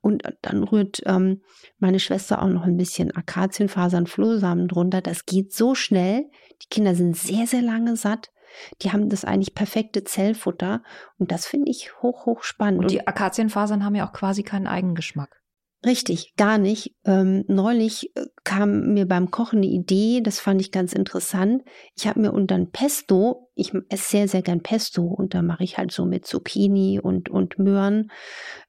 Und 0.01 0.23
dann 0.41 0.65
rührt 0.65 1.03
ähm, 1.05 1.43
meine 1.79 2.01
Schwester 2.01 2.43
auch 2.43 2.49
noch 2.49 2.65
ein 2.65 2.79
bisschen 2.79 3.15
Akazienfasern, 3.15 4.07
Flohsamen 4.07 4.69
drunter. 4.69 5.03
Das 5.03 5.27
geht 5.27 5.53
so 5.53 5.75
schnell. 5.75 6.31
Die 6.63 6.69
Kinder 6.71 6.95
sind 6.95 7.15
sehr, 7.15 7.47
sehr 7.47 7.63
lange 7.63 7.95
satt. 7.97 8.31
Die 8.81 8.91
haben 8.91 9.11
das 9.11 9.27
eigentlich 9.27 9.55
perfekte 9.55 10.03
Zellfutter. 10.03 10.83
Und 11.19 11.31
das 11.31 11.47
finde 11.47 11.71
ich 11.71 12.01
hoch, 12.01 12.25
hoch 12.25 12.43
spannend. 12.43 12.81
Und 12.81 12.91
die 12.91 13.07
Akazienfasern 13.07 13.85
haben 13.85 13.95
ja 13.95 14.09
auch 14.09 14.15
quasi 14.15 14.43
keinen 14.43 14.67
Eigengeschmack. 14.67 15.42
Richtig, 15.85 16.37
gar 16.37 16.59
nicht. 16.59 16.95
Ähm, 17.05 17.45
neulich 17.49 18.15
äh, 18.15 18.27
kam 18.45 18.95
mir 18.95 19.07
beim 19.07 19.33
Kochen 19.33 19.59
eine 19.59 19.67
Idee, 19.67 20.21
das 20.21 20.39
fand 20.39 20.61
ich 20.61 20.71
ganz 20.71 20.93
interessant. 20.93 21.65
Ich 21.97 22.07
habe 22.07 22.21
mir 22.21 22.33
unter 22.33 22.55
ein 22.55 22.71
Pesto, 22.71 23.51
ich 23.57 23.73
esse 23.89 24.11
sehr, 24.11 24.29
sehr 24.29 24.43
gern 24.43 24.63
Pesto 24.63 25.03
und 25.03 25.35
da 25.35 25.43
mache 25.43 25.65
ich 25.65 25.79
halt 25.79 25.91
so 25.91 26.05
mit 26.05 26.25
Zucchini 26.25 27.01
und, 27.01 27.29
und 27.31 27.59
Möhren 27.59 28.13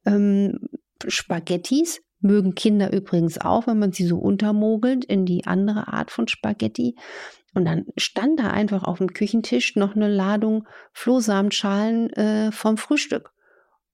ähm, 0.06 0.60
Spaghettis. 1.08 2.02
Mögen 2.20 2.56
Kinder 2.56 2.92
übrigens 2.94 3.40
auch, 3.40 3.68
wenn 3.68 3.78
man 3.78 3.92
sie 3.92 4.06
so 4.06 4.18
untermogelt 4.18 5.04
in 5.04 5.26
die 5.26 5.46
andere 5.46 5.90
Art 5.90 6.10
von 6.10 6.30
Spaghetti. 6.30 6.96
Und 7.54 7.66
dann 7.66 7.86
stand 7.98 8.40
da 8.40 8.48
einfach 8.48 8.84
auf 8.84 9.00
dem 9.00 9.14
Küchentisch 9.14 9.76
noch 9.76 9.96
eine 9.96 10.08
Ladung 10.08 10.66
Flohsamenschalen 10.94 12.10
äh, 12.14 12.52
vom 12.52 12.78
Frühstück. 12.78 13.33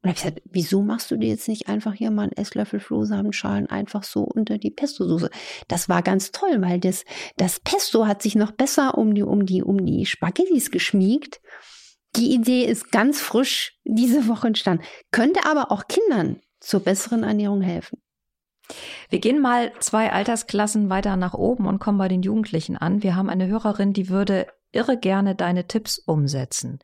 Und 0.02 0.10
habe 0.10 0.18
ich 0.18 0.24
gesagt, 0.24 0.42
wieso 0.46 0.82
machst 0.82 1.12
du 1.12 1.18
dir 1.18 1.28
jetzt 1.28 1.50
nicht 1.50 1.68
einfach 1.68 1.94
hier 1.94 2.10
mal 2.10 2.24
einen 2.24 2.32
Esslöffel 2.32 2.80
Flohsamenschalen 2.80 3.70
einfach 3.70 4.04
so 4.04 4.24
unter 4.24 4.58
die 4.58 4.72
Pesto-Soße? 4.72 5.30
Das 5.68 5.90
war 5.90 6.02
ganz 6.02 6.32
toll, 6.32 6.62
weil 6.62 6.80
das, 6.80 7.04
das 7.36 7.60
Pesto 7.60 8.08
hat 8.08 8.22
sich 8.22 8.36
noch 8.36 8.52
besser 8.52 8.98
um 8.98 9.14
die, 9.14 9.24
um 9.24 9.46
die, 9.46 9.62
um 9.62 9.86
die 9.86 10.06
Spaghettis 10.06 10.72
geschmiegt. 10.72 11.42
Die 12.16 12.34
Idee 12.34 12.64
ist 12.64 12.92
ganz 12.92 13.20
frisch 13.20 13.78
diese 13.84 14.28
Woche 14.30 14.48
entstanden. 14.48 14.84
Könnte 15.12 15.46
aber 15.46 15.72
auch 15.72 15.88
Kindern 15.88 16.40
zur 16.62 16.80
besseren 16.80 17.24
Ernährung 17.24 17.62
helfen. 17.62 18.02
Wir 19.10 19.20
gehen 19.20 19.42
mal 19.42 19.74
zwei 19.80 20.12
Altersklassen 20.12 20.90
weiter 20.90 21.18
nach 21.18 21.34
oben 21.34 21.66
und 21.68 21.80
kommen 21.80 21.98
bei 21.98 22.08
den 22.08 22.22
Jugendlichen 22.22 22.78
an. 22.78 23.04
Wir 23.04 23.16
haben 23.16 23.30
eine 23.30 23.48
Hörerin, 23.48 23.94
die 23.94 24.10
würde 24.10 24.48
irre 24.72 24.98
gerne 24.98 25.36
deine 25.36 25.68
Tipps 25.68 25.98
umsetzen. 25.98 26.80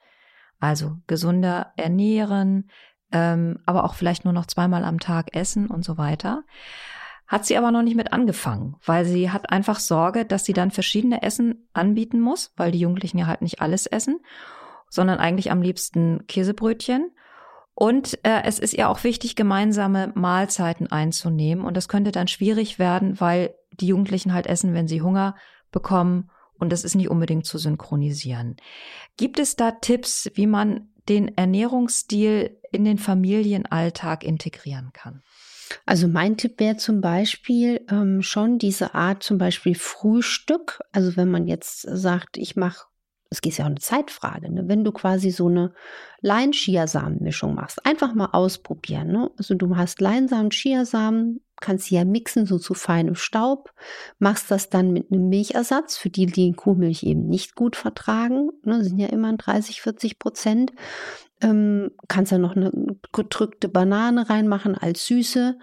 Also 0.60 0.98
gesunder 1.08 1.74
ernähren, 1.78 2.70
ähm, 3.16 3.60
aber 3.66 3.86
auch 3.86 3.96
vielleicht 3.96 4.26
nur 4.26 4.34
noch 4.34 4.46
zweimal 4.46 4.84
am 4.84 5.00
Tag 5.00 5.34
essen 5.34 5.68
und 5.68 5.86
so 5.86 5.98
weiter. 5.98 6.44
Hat 7.28 7.46
sie 7.46 7.58
aber 7.58 7.72
noch 7.72 7.82
nicht 7.82 7.96
mit 7.96 8.12
angefangen, 8.12 8.76
weil 8.86 9.06
sie 9.06 9.32
hat 9.32 9.52
einfach 9.52 9.80
Sorge, 9.80 10.26
dass 10.26 10.44
sie 10.44 10.52
dann 10.52 10.70
verschiedene 10.70 11.24
Essen 11.24 11.70
anbieten 11.72 12.20
muss, 12.20 12.52
weil 12.58 12.72
die 12.72 12.80
Jugendlichen 12.80 13.18
ja 13.18 13.26
halt 13.26 13.42
nicht 13.42 13.62
alles 13.62 13.86
essen, 13.86 14.20
sondern 14.90 15.18
eigentlich 15.18 15.50
am 15.50 15.62
liebsten 15.62 16.28
Käsebrötchen. 16.28 17.12
Und 17.74 18.20
äh, 18.24 18.44
es 18.44 18.60
ist 18.60 18.74
ihr 18.74 18.90
auch 18.90 19.04
wichtig, 19.06 19.38
gemeinsame 19.38 20.12
Mahlzeiten 20.14 20.88
einzunehmen. 20.92 21.64
Und 21.64 21.78
das 21.78 21.88
könnte 21.88 22.12
dann 22.12 22.28
schwierig 22.28 22.80
werden, 22.80 23.20
weil 23.22 23.56
die 23.72 23.88
Jugendlichen 23.88 24.34
halt 24.34 24.46
essen, 24.46 24.74
wenn 24.74 24.90
sie 24.90 25.02
Hunger 25.02 25.36
bekommen. 25.72 26.30
Und 26.60 26.72
das 26.74 26.84
ist 26.84 26.96
nicht 26.96 27.10
unbedingt 27.10 27.46
zu 27.46 27.58
synchronisieren. 27.58 28.58
Gibt 29.18 29.40
es 29.40 29.56
da 29.56 29.72
Tipps, 29.72 30.30
wie 30.36 30.48
man 30.48 30.90
den 31.08 31.38
Ernährungsstil 31.38 32.58
in 32.76 32.86
den 32.86 32.98
Familienalltag 32.98 34.24
integrieren 34.24 34.92
kann? 34.94 35.24
Also 35.86 36.08
mein 36.08 36.38
Tipp 36.38 36.60
wäre 36.60 36.78
zum 36.78 37.02
Beispiel 37.02 37.82
ähm, 37.90 38.22
schon 38.22 38.60
diese 38.60 38.94
Art 38.94 39.24
zum 39.24 39.38
Beispiel 39.38 39.76
Frühstück. 39.76 40.80
Also 40.92 41.16
wenn 41.18 41.30
man 41.30 41.48
jetzt 41.48 41.82
sagt, 41.82 42.38
ich 42.38 42.56
mache, 42.56 42.86
es 43.30 43.42
geht 43.42 43.58
ja 43.58 43.66
auch 43.66 43.70
eine 43.70 43.80
Zeitfrage, 43.80 44.52
ne? 44.52 44.68
wenn 44.68 44.84
du 44.84 44.92
quasi 44.92 45.32
so 45.32 45.48
eine 45.48 45.74
Lein-Chiasamen-Mischung 46.22 47.56
machst, 47.56 47.86
einfach 47.86 48.14
mal 48.14 48.30
ausprobieren. 48.32 49.08
Ne? 49.08 49.32
Also 49.38 49.56
du 49.56 49.76
hast 49.76 50.00
Leinsamen, 50.02 50.52
Chiasamen, 50.52 51.42
kannst 51.62 51.86
sie 51.86 51.96
ja 51.96 52.06
mixen 52.06 52.46
so 52.46 52.60
zu 52.60 52.74
feinem 52.74 53.16
Staub, 53.16 53.74
machst 54.20 54.52
das 54.52 54.70
dann 54.70 54.92
mit 54.92 55.12
einem 55.12 55.30
Milchersatz, 55.30 55.98
für 55.98 56.10
die, 56.10 56.26
die 56.26 56.54
Kuhmilch 56.54 57.04
eben 57.04 57.28
nicht 57.28 57.56
gut 57.56 57.76
vertragen, 57.76 58.50
ne, 58.64 58.84
sind 58.84 59.00
ja 59.00 59.08
immer 59.08 59.36
30, 59.36 59.82
40 59.82 60.20
Prozent. 60.20 60.74
Ähm, 61.42 61.92
kannst 62.08 62.32
da 62.32 62.38
noch 62.38 62.56
eine 62.56 62.72
gedrückte 63.12 63.68
Banane 63.68 64.30
reinmachen 64.30 64.76
als 64.76 65.06
Süße, 65.08 65.58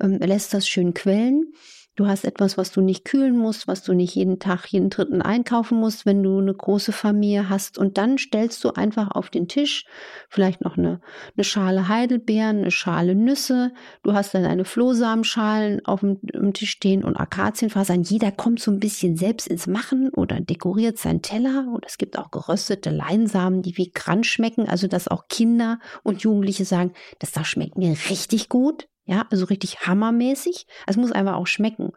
ähm, 0.00 0.18
lässt 0.18 0.54
das 0.54 0.68
schön 0.68 0.94
quellen. 0.94 1.52
Du 1.98 2.06
hast 2.06 2.24
etwas, 2.24 2.56
was 2.56 2.70
du 2.70 2.80
nicht 2.80 3.04
kühlen 3.04 3.36
musst, 3.36 3.66
was 3.66 3.82
du 3.82 3.92
nicht 3.92 4.14
jeden 4.14 4.38
Tag, 4.38 4.66
jeden 4.66 4.88
dritten 4.88 5.20
einkaufen 5.20 5.80
musst, 5.80 6.06
wenn 6.06 6.22
du 6.22 6.38
eine 6.38 6.54
große 6.54 6.92
Familie 6.92 7.48
hast. 7.48 7.76
Und 7.76 7.98
dann 7.98 8.18
stellst 8.18 8.62
du 8.62 8.70
einfach 8.70 9.10
auf 9.10 9.30
den 9.30 9.48
Tisch 9.48 9.84
vielleicht 10.28 10.60
noch 10.60 10.78
eine, 10.78 11.00
eine 11.36 11.42
Schale 11.42 11.88
Heidelbeeren, 11.88 12.58
eine 12.58 12.70
Schale 12.70 13.16
Nüsse. 13.16 13.72
Du 14.04 14.12
hast 14.12 14.32
dann 14.32 14.44
deine 14.44 14.64
Flohsamenschalen 14.64 15.84
auf 15.86 15.98
dem, 15.98 16.20
Tisch 16.52 16.70
stehen 16.70 17.02
und 17.02 17.16
Akazienfasern. 17.16 18.04
Jeder 18.04 18.30
kommt 18.30 18.60
so 18.60 18.70
ein 18.70 18.78
bisschen 18.78 19.16
selbst 19.16 19.48
ins 19.48 19.66
Machen 19.66 20.10
oder 20.10 20.38
dekoriert 20.38 20.98
seinen 20.98 21.22
Teller. 21.22 21.66
Und 21.74 21.84
es 21.84 21.98
gibt 21.98 22.16
auch 22.16 22.30
geröstete 22.30 22.90
Leinsamen, 22.90 23.62
die 23.62 23.76
wie 23.76 23.90
Kranz 23.90 24.28
schmecken. 24.28 24.68
Also, 24.68 24.86
dass 24.86 25.08
auch 25.08 25.26
Kinder 25.26 25.80
und 26.04 26.22
Jugendliche 26.22 26.64
sagen, 26.64 26.92
das 27.18 27.32
da 27.32 27.44
schmeckt 27.44 27.76
mir 27.76 27.96
richtig 28.08 28.48
gut. 28.48 28.86
Ja, 29.10 29.26
also 29.30 29.46
richtig 29.46 29.86
hammermäßig. 29.86 30.66
Es 30.86 30.98
muss 30.98 31.12
einfach 31.12 31.36
auch 31.36 31.46
schmecken. 31.46 31.92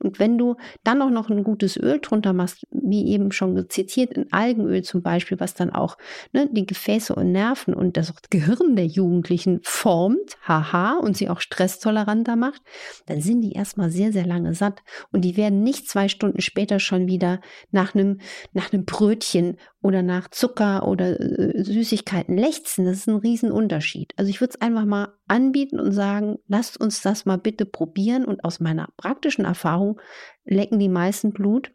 Und 0.00 0.18
wenn 0.18 0.38
du 0.38 0.56
dann 0.82 1.00
auch 1.02 1.10
noch 1.10 1.30
ein 1.30 1.44
gutes 1.44 1.76
Öl 1.76 2.00
drunter 2.00 2.32
machst, 2.32 2.66
wie 2.72 3.12
eben 3.12 3.30
schon 3.30 3.70
zitiert, 3.70 4.14
in 4.14 4.32
Algenöl 4.32 4.82
zum 4.82 5.00
Beispiel, 5.00 5.38
was 5.38 5.54
dann 5.54 5.70
auch 5.70 5.96
ne, 6.32 6.48
die 6.50 6.66
Gefäße 6.66 7.14
und 7.14 7.30
Nerven 7.30 7.74
und 7.74 7.96
das 7.96 8.12
Gehirn 8.30 8.74
der 8.74 8.86
Jugendlichen 8.86 9.60
formt, 9.62 10.36
haha, 10.42 10.98
und 10.98 11.16
sie 11.16 11.28
auch 11.28 11.40
stresstoleranter 11.40 12.34
macht, 12.34 12.60
dann 13.06 13.20
sind 13.20 13.42
die 13.42 13.52
erstmal 13.52 13.92
sehr, 13.92 14.12
sehr 14.12 14.26
lange 14.26 14.52
satt. 14.52 14.82
Und 15.12 15.20
die 15.20 15.36
werden 15.36 15.62
nicht 15.62 15.88
zwei 15.88 16.08
Stunden 16.08 16.40
später 16.40 16.80
schon 16.80 17.06
wieder 17.06 17.40
nach 17.70 17.94
einem, 17.94 18.18
nach 18.52 18.72
einem 18.72 18.84
Brötchen 18.84 19.58
oder 19.80 20.02
nach 20.02 20.28
Zucker 20.28 20.88
oder 20.88 21.20
äh, 21.20 21.62
Süßigkeiten 21.62 22.36
lechzen. 22.36 22.84
Das 22.84 22.96
ist 22.96 23.08
ein 23.08 23.14
Riesenunterschied. 23.14 24.12
Also 24.16 24.28
ich 24.28 24.40
würde 24.40 24.54
es 24.54 24.60
einfach 24.60 24.84
mal 24.84 25.17
anbieten 25.28 25.78
und 25.80 25.92
sagen, 25.92 26.38
lasst 26.46 26.80
uns 26.80 27.02
das 27.02 27.24
mal 27.24 27.38
bitte 27.38 27.66
probieren. 27.66 28.24
Und 28.24 28.44
aus 28.44 28.60
meiner 28.60 28.88
praktischen 28.96 29.44
Erfahrung 29.44 30.00
lecken 30.44 30.78
die 30.78 30.88
meisten 30.88 31.32
Blut. 31.32 31.72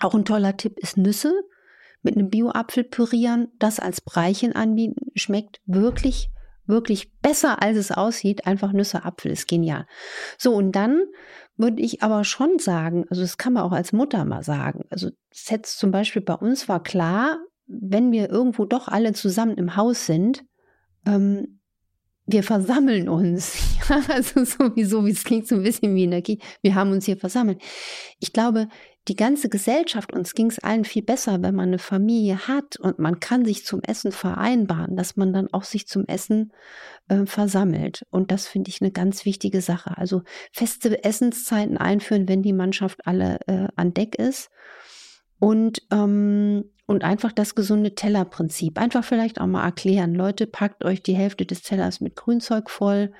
Auch 0.00 0.14
ein 0.14 0.24
toller 0.24 0.56
Tipp 0.56 0.78
ist 0.78 0.96
Nüsse 0.96 1.32
mit 2.02 2.16
einem 2.16 2.30
Bio-Apfel 2.30 2.84
pürieren, 2.84 3.48
das 3.58 3.80
als 3.80 4.00
Breichen 4.00 4.54
anbieten. 4.54 5.10
Schmeckt 5.14 5.60
wirklich, 5.66 6.30
wirklich 6.66 7.12
besser, 7.20 7.62
als 7.62 7.76
es 7.76 7.90
aussieht. 7.90 8.46
Einfach 8.46 8.72
Nüsse, 8.72 9.04
Apfel 9.04 9.32
ist 9.32 9.48
genial. 9.48 9.86
So, 10.38 10.54
und 10.54 10.72
dann 10.72 11.02
würde 11.56 11.82
ich 11.82 12.02
aber 12.02 12.24
schon 12.24 12.58
sagen, 12.58 13.06
also 13.08 13.22
das 13.22 13.38
kann 13.38 13.54
man 13.54 13.62
auch 13.62 13.72
als 13.72 13.92
Mutter 13.92 14.24
mal 14.24 14.42
sagen. 14.42 14.84
Also 14.90 15.10
jetzt 15.32 15.78
zum 15.78 15.90
Beispiel 15.90 16.22
bei 16.22 16.34
uns 16.34 16.68
war 16.68 16.82
klar, 16.82 17.38
wenn 17.66 18.12
wir 18.12 18.30
irgendwo 18.30 18.64
doch 18.64 18.88
alle 18.88 19.12
zusammen 19.12 19.56
im 19.56 19.76
Haus 19.76 20.06
sind, 20.06 20.44
ähm, 21.06 21.60
wir 22.26 22.42
versammeln 22.42 23.08
uns. 23.08 23.56
Also 24.08 24.44
sowieso, 24.44 25.06
wie 25.06 25.12
es 25.12 25.22
klingt 25.22 25.46
so 25.46 25.54
ein 25.54 25.62
bisschen 25.62 25.94
wie 25.94 26.02
Energie. 26.02 26.40
Wir 26.60 26.74
haben 26.74 26.90
uns 26.90 27.04
hier 27.04 27.16
versammelt. 27.16 27.62
Ich 28.18 28.32
glaube, 28.32 28.66
die 29.06 29.14
ganze 29.14 29.48
Gesellschaft, 29.48 30.12
uns 30.12 30.34
ging 30.34 30.48
es 30.48 30.58
allen 30.58 30.84
viel 30.84 31.02
besser, 31.02 31.40
wenn 31.42 31.54
man 31.54 31.68
eine 31.68 31.78
Familie 31.78 32.48
hat 32.48 32.80
und 32.80 32.98
man 32.98 33.20
kann 33.20 33.44
sich 33.44 33.64
zum 33.64 33.80
Essen 33.82 34.10
vereinbaren, 34.10 34.96
dass 34.96 35.16
man 35.16 35.32
dann 35.32 35.46
auch 35.52 35.62
sich 35.62 35.86
zum 35.86 36.04
Essen 36.06 36.52
äh, 37.08 37.26
versammelt. 37.26 38.04
Und 38.10 38.32
das 38.32 38.48
finde 38.48 38.70
ich 38.70 38.80
eine 38.80 38.90
ganz 38.90 39.24
wichtige 39.24 39.60
Sache. 39.60 39.96
Also 39.96 40.22
feste 40.50 41.04
Essenszeiten 41.04 41.76
einführen, 41.76 42.28
wenn 42.28 42.42
die 42.42 42.52
Mannschaft 42.52 43.06
alle 43.06 43.38
äh, 43.46 43.68
an 43.76 43.94
Deck 43.94 44.16
ist. 44.16 44.50
Und 45.38 45.82
ähm, 45.92 46.64
und 46.86 47.02
einfach 47.02 47.32
das 47.32 47.54
gesunde 47.54 47.94
Tellerprinzip. 47.94 48.78
Einfach 48.78 49.04
vielleicht 49.04 49.40
auch 49.40 49.46
mal 49.46 49.64
erklären. 49.64 50.14
Leute, 50.14 50.46
packt 50.46 50.84
euch 50.84 51.02
die 51.02 51.16
Hälfte 51.16 51.44
des 51.44 51.62
Tellers 51.62 52.00
mit 52.00 52.14
Grünzeug 52.14 52.70
voll, 52.70 53.12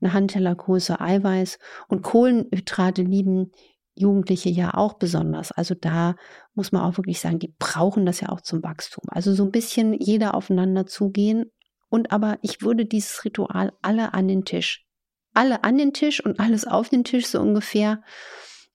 eine 0.00 0.14
Handtellergröße 0.14 1.00
Eiweiß 1.00 1.58
und 1.88 2.02
Kohlenhydrate 2.02 3.02
lieben 3.02 3.52
Jugendliche 3.94 4.48
ja 4.48 4.72
auch 4.72 4.94
besonders. 4.94 5.52
Also 5.52 5.74
da 5.74 6.16
muss 6.54 6.72
man 6.72 6.82
auch 6.82 6.96
wirklich 6.96 7.20
sagen, 7.20 7.38
die 7.38 7.54
brauchen 7.58 8.06
das 8.06 8.20
ja 8.20 8.30
auch 8.30 8.40
zum 8.40 8.62
Wachstum. 8.62 9.04
Also 9.08 9.34
so 9.34 9.44
ein 9.44 9.50
bisschen 9.50 9.92
jeder 9.92 10.34
aufeinander 10.34 10.86
zugehen. 10.86 11.52
Und 11.90 12.12
aber 12.12 12.38
ich 12.40 12.62
würde 12.62 12.86
dieses 12.86 13.24
Ritual 13.24 13.72
alle 13.82 14.14
an 14.14 14.28
den 14.28 14.44
Tisch, 14.44 14.86
alle 15.34 15.64
an 15.64 15.76
den 15.76 15.92
Tisch 15.92 16.24
und 16.24 16.40
alles 16.40 16.66
auf 16.66 16.88
den 16.88 17.04
Tisch 17.04 17.26
so 17.26 17.40
ungefähr 17.40 18.02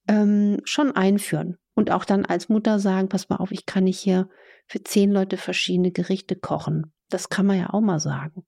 ähm, 0.08 0.60
schon 0.66 0.92
einführen 0.92 1.58
und 1.76 1.92
auch 1.92 2.06
dann 2.06 2.26
als 2.26 2.50
Mutter 2.50 2.80
sagen, 2.80 3.10
pass 3.10 3.30
mal 3.30 3.38
auf, 3.38 3.52
ich 3.52 3.66
kann 3.66 3.84
nicht 3.84 4.00
hier 4.00 4.30
für 4.66 4.84
zehn 4.84 5.12
Leute 5.12 5.38
verschiedene 5.38 5.92
Gerichte 5.92 6.36
kochen. 6.36 6.92
Das 7.10 7.30
kann 7.30 7.46
man 7.46 7.60
ja 7.60 7.70
auch 7.72 7.82
mal 7.82 8.00
sagen. 8.00 8.46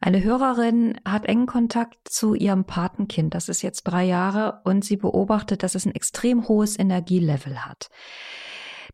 Eine 0.00 0.22
Hörerin 0.22 1.00
hat 1.04 1.26
engen 1.26 1.46
Kontakt 1.46 1.96
zu 2.08 2.34
ihrem 2.34 2.64
Patenkind. 2.64 3.34
Das 3.34 3.48
ist 3.48 3.62
jetzt 3.62 3.82
drei 3.84 4.04
Jahre 4.04 4.60
und 4.64 4.84
sie 4.84 4.96
beobachtet, 4.96 5.62
dass 5.62 5.74
es 5.74 5.84
ein 5.84 5.94
extrem 5.94 6.48
hohes 6.48 6.78
Energielevel 6.78 7.64
hat. 7.64 7.90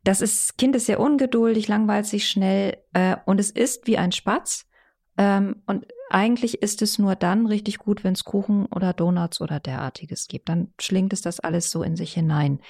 Das 0.05 0.21
ist, 0.21 0.59
Kind 0.59 0.77
ist 0.77 0.87
sehr 0.87 1.01
ungeduldig, 1.01 1.69
langweilt 1.69 2.07
sich 2.07 2.29
schnell 2.29 2.77
äh, 2.93 3.17
und 3.25 3.41
es 3.41 3.51
ist 3.51 3.87
wie 3.87 3.99
ein 3.99 4.13
Spatz. 4.13 4.67
Ähm, 5.17 5.63
und 5.67 5.87
eigentlich 6.11 6.63
ist 6.63 6.83
es 6.83 6.99
nur 6.99 7.15
dann 7.15 7.47
richtig 7.47 7.79
gut, 7.79 8.05
wenn 8.05 8.13
es 8.13 8.25
Kuchen 8.25 8.67
oder 8.67 8.93
Donuts 8.93 9.41
oder 9.41 9.61
derartiges 9.61 10.29
gibt. 10.29 10.49
Dann 10.49 10.73
schlingt 10.79 11.13
es 11.13 11.23
das 11.23 11.41
alles 11.41 11.71
so 11.71 11.83
in 11.83 11.97
sich 11.97 12.13
hinein. 12.13 12.61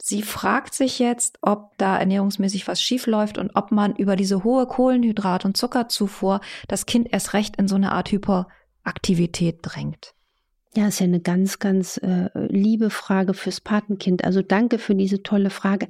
Sie 0.00 0.22
fragt 0.22 0.74
sich 0.74 0.98
jetzt, 0.98 1.38
ob 1.42 1.76
da 1.78 1.98
ernährungsmäßig 1.98 2.68
was 2.68 2.80
schief 2.80 3.06
läuft 3.06 3.38
und 3.38 3.52
ob 3.54 3.72
man 3.72 3.96
über 3.96 4.16
diese 4.16 4.44
hohe 4.44 4.66
Kohlenhydrat- 4.66 5.44
und 5.44 5.56
Zuckerzufuhr 5.56 6.40
das 6.68 6.86
Kind 6.86 7.08
erst 7.12 7.32
recht 7.32 7.56
in 7.56 7.66
so 7.66 7.76
eine 7.76 7.92
Art 7.92 8.12
Hyperaktivität 8.12 9.58
drängt. 9.62 10.14
Ja, 10.74 10.88
ist 10.88 11.00
ja 11.00 11.04
eine 11.04 11.20
ganz, 11.20 11.58
ganz 11.58 11.96
äh, 11.96 12.28
liebe 12.34 12.90
Frage 12.90 13.32
fürs 13.32 13.62
Patenkind. 13.62 14.24
Also 14.24 14.42
danke 14.42 14.78
für 14.78 14.94
diese 14.94 15.22
tolle 15.22 15.48
Frage. 15.48 15.88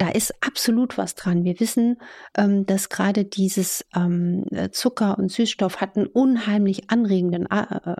Da 0.00 0.08
ist 0.08 0.32
absolut 0.40 0.96
was 0.96 1.14
dran. 1.14 1.44
Wir 1.44 1.60
wissen, 1.60 1.98
ähm, 2.34 2.64
dass 2.64 2.88
gerade 2.88 3.26
dieses 3.26 3.84
ähm, 3.94 4.46
Zucker 4.72 5.18
und 5.18 5.30
Süßstoff 5.30 5.82
hat 5.82 5.94
einen 5.94 6.06
unheimlich 6.06 6.90
anregenden 6.90 7.46
äh, 7.50 7.96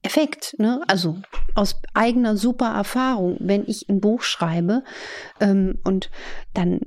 Effekt. 0.00 0.56
Ne? 0.58 0.80
Also 0.86 1.18
aus 1.54 1.82
eigener 1.92 2.38
super 2.38 2.68
Erfahrung, 2.68 3.36
wenn 3.40 3.64
ich 3.66 3.90
ein 3.90 4.00
Buch 4.00 4.22
schreibe 4.22 4.84
ähm, 5.38 5.78
und 5.84 6.10
dann 6.54 6.80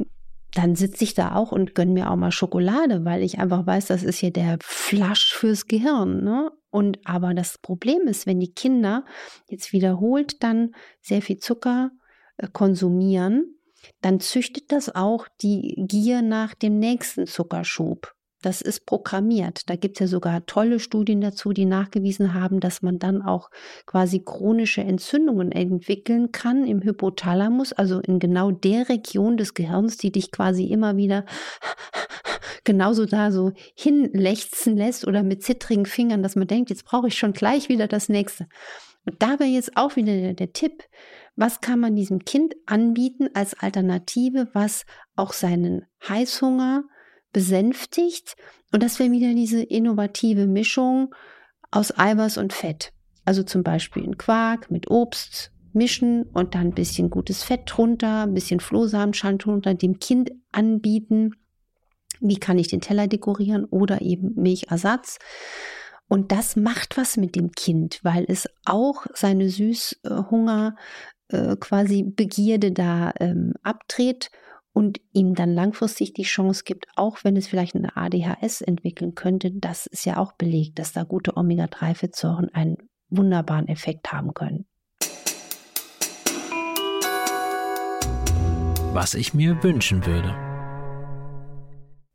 dann 0.53 0.75
sitze 0.75 1.03
ich 1.03 1.13
da 1.13 1.36
auch 1.36 1.51
und 1.51 1.75
gönne 1.75 1.91
mir 1.91 2.10
auch 2.10 2.15
mal 2.15 2.31
Schokolade, 2.31 3.05
weil 3.05 3.21
ich 3.21 3.38
einfach 3.38 3.65
weiß, 3.65 3.86
das 3.86 4.03
ist 4.03 4.17
hier 4.17 4.31
der 4.31 4.57
Flasch 4.62 5.33
fürs 5.33 5.67
Gehirn. 5.67 6.24
Ne? 6.24 6.51
Und 6.71 6.98
aber 7.05 7.36
das 7.36 7.60
Problem 7.60 8.01
ist, 8.07 8.25
wenn 8.25 8.39
die 8.39 8.53
Kinder 8.53 9.05
jetzt 9.48 9.71
wiederholt 9.71 10.43
dann 10.43 10.74
sehr 11.00 11.21
viel 11.21 11.38
Zucker 11.38 11.91
äh, 12.38 12.48
konsumieren, 12.51 13.55
dann 14.01 14.19
züchtet 14.19 14.71
das 14.71 14.93
auch 14.93 15.27
die 15.41 15.75
Gier 15.88 16.21
nach 16.21 16.53
dem 16.53 16.79
nächsten 16.79 17.27
Zuckerschub. 17.27 18.13
Das 18.41 18.61
ist 18.61 18.88
programmiert. 18.88 19.69
Da 19.69 19.75
gibt 19.75 19.97
es 19.97 20.00
ja 20.00 20.07
sogar 20.07 20.45
tolle 20.47 20.79
Studien 20.79 21.21
dazu, 21.21 21.53
die 21.53 21.65
nachgewiesen 21.65 22.33
haben, 22.33 22.59
dass 22.59 22.81
man 22.81 22.97
dann 22.97 23.21
auch 23.21 23.51
quasi 23.85 24.23
chronische 24.23 24.81
Entzündungen 24.81 25.51
entwickeln 25.51 26.31
kann 26.31 26.65
im 26.65 26.81
Hypothalamus, 26.81 27.71
also 27.71 28.00
in 28.00 28.17
genau 28.17 28.50
der 28.50 28.89
Region 28.89 29.38
des 29.38 29.53
Gehirns, 29.53 29.97
die 29.97 30.11
dich 30.11 30.31
quasi 30.31 30.65
immer 30.65 30.97
wieder 30.97 31.25
genauso 32.63 33.05
da 33.05 33.31
so 33.31 33.51
hinlechzen 33.75 34.75
lässt 34.75 35.05
oder 35.07 35.21
mit 35.21 35.43
zittrigen 35.43 35.85
Fingern, 35.85 36.23
dass 36.23 36.35
man 36.35 36.47
denkt, 36.47 36.71
jetzt 36.71 36.85
brauche 36.85 37.09
ich 37.09 37.17
schon 37.17 37.33
gleich 37.33 37.69
wieder 37.69 37.88
das 37.88 38.09
nächste. 38.09 38.47
Und 39.05 39.21
da 39.21 39.39
wäre 39.39 39.50
jetzt 39.50 39.77
auch 39.77 39.95
wieder 39.95 40.13
der, 40.13 40.33
der 40.33 40.53
Tipp, 40.53 40.83
was 41.35 41.61
kann 41.61 41.79
man 41.79 41.95
diesem 41.95 42.19
Kind 42.25 42.55
anbieten 42.65 43.29
als 43.33 43.53
Alternative, 43.53 44.50
was 44.53 44.85
auch 45.15 45.33
seinen 45.33 45.85
Heißhunger, 46.07 46.83
besänftigt. 47.33 48.35
Und 48.71 48.83
das 48.83 49.00
wäre 49.00 49.11
wieder 49.11 49.33
diese 49.33 49.63
innovative 49.63 50.47
Mischung 50.47 51.13
aus 51.71 51.97
Eiweiß 51.97 52.38
und 52.38 52.53
Fett. 52.53 52.93
Also 53.25 53.43
zum 53.43 53.63
Beispiel 53.63 54.03
ein 54.03 54.17
Quark 54.17 54.71
mit 54.71 54.89
Obst 54.89 55.51
mischen 55.73 56.23
und 56.33 56.55
dann 56.55 56.67
ein 56.67 56.73
bisschen 56.73 57.09
gutes 57.09 57.43
Fett 57.43 57.61
drunter, 57.65 58.23
ein 58.23 58.33
bisschen 58.33 58.59
Flohsamenschalen 58.59 59.38
drunter, 59.38 59.73
dem 59.73 60.00
Kind 60.00 60.31
anbieten. 60.51 61.35
Wie 62.19 62.38
kann 62.38 62.59
ich 62.59 62.67
den 62.67 62.81
Teller 62.81 63.07
dekorieren 63.07 63.65
oder 63.65 64.01
eben 64.01 64.33
Milchersatz? 64.35 65.17
Und 66.07 66.33
das 66.33 66.57
macht 66.57 66.97
was 66.97 67.15
mit 67.15 67.35
dem 67.35 67.51
Kind, 67.51 68.01
weil 68.03 68.25
es 68.27 68.50
auch 68.65 69.05
seine 69.13 69.50
Süßhunger 69.50 70.75
äh, 71.31 71.55
quasi 71.57 72.03
Begierde 72.03 72.71
da 72.71 73.13
ähm, 73.19 73.53
abdreht 73.63 74.29
und 74.73 75.01
ihm 75.11 75.35
dann 75.35 75.53
langfristig 75.53 76.13
die 76.13 76.23
Chance 76.23 76.63
gibt, 76.63 76.88
auch 76.95 77.23
wenn 77.23 77.35
es 77.35 77.47
vielleicht 77.47 77.75
eine 77.75 77.95
ADHS 77.97 78.61
entwickeln 78.61 79.15
könnte, 79.15 79.51
das 79.51 79.85
ist 79.88 80.05
ja 80.05 80.17
auch 80.17 80.33
belegt, 80.33 80.79
dass 80.79 80.93
da 80.93 81.03
gute 81.03 81.35
Omega-3-Fettsäuren 81.35 82.50
einen 82.53 82.77
wunderbaren 83.09 83.67
Effekt 83.67 84.11
haben 84.11 84.33
können. 84.33 84.65
Was 88.93 89.13
ich 89.13 89.33
mir 89.33 89.61
wünschen 89.63 90.05
würde. 90.05 90.50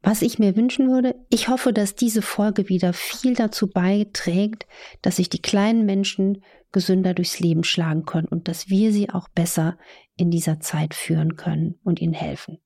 Was 0.06 0.22
ich 0.22 0.38
mir 0.38 0.54
wünschen 0.54 0.88
würde, 0.88 1.16
ich 1.30 1.48
hoffe, 1.48 1.72
dass 1.72 1.96
diese 1.96 2.22
Folge 2.22 2.68
wieder 2.68 2.92
viel 2.92 3.34
dazu 3.34 3.68
beiträgt, 3.68 4.64
dass 5.02 5.16
sich 5.16 5.28
die 5.28 5.42
kleinen 5.42 5.84
Menschen 5.84 6.44
gesünder 6.70 7.12
durchs 7.12 7.40
Leben 7.40 7.64
schlagen 7.64 8.04
können 8.04 8.28
und 8.28 8.46
dass 8.46 8.68
wir 8.68 8.92
sie 8.92 9.10
auch 9.10 9.28
besser 9.28 9.76
in 10.14 10.30
dieser 10.30 10.60
Zeit 10.60 10.94
führen 10.94 11.34
können 11.34 11.80
und 11.82 12.00
ihnen 12.00 12.14
helfen. 12.14 12.58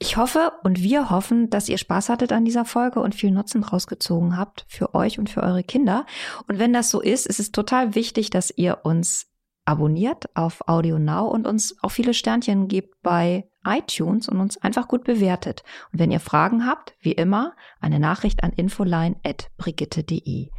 Ich 0.00 0.16
hoffe 0.16 0.50
und 0.64 0.82
wir 0.82 1.10
hoffen, 1.10 1.48
dass 1.48 1.68
ihr 1.68 1.78
Spaß 1.78 2.08
hattet 2.08 2.32
an 2.32 2.44
dieser 2.44 2.64
Folge 2.64 2.98
und 2.98 3.14
viel 3.14 3.30
Nutzen 3.30 3.62
rausgezogen 3.62 4.36
habt 4.36 4.66
für 4.66 4.96
euch 4.96 5.20
und 5.20 5.30
für 5.30 5.44
eure 5.44 5.62
Kinder. 5.62 6.06
Und 6.48 6.58
wenn 6.58 6.72
das 6.72 6.90
so 6.90 7.00
ist, 7.00 7.24
ist 7.24 7.38
es 7.38 7.52
total 7.52 7.94
wichtig, 7.94 8.30
dass 8.30 8.52
ihr 8.56 8.80
uns 8.82 9.28
abonniert 9.64 10.34
auf 10.34 10.66
Audio 10.66 10.98
Now 10.98 11.28
und 11.28 11.46
uns 11.46 11.76
auch 11.82 11.90
viele 11.90 12.14
Sternchen 12.14 12.66
gebt 12.66 13.00
bei 13.02 13.48
iTunes 13.68 14.28
und 14.28 14.40
uns 14.40 14.56
einfach 14.58 14.88
gut 14.88 15.04
bewertet. 15.04 15.62
Und 15.92 15.98
wenn 15.98 16.10
ihr 16.10 16.20
Fragen 16.20 16.66
habt, 16.66 16.94
wie 17.00 17.12
immer, 17.12 17.54
eine 17.80 17.98
Nachricht 17.98 18.42
an 18.42 18.52
infoline.brigitte.de. 18.52 20.50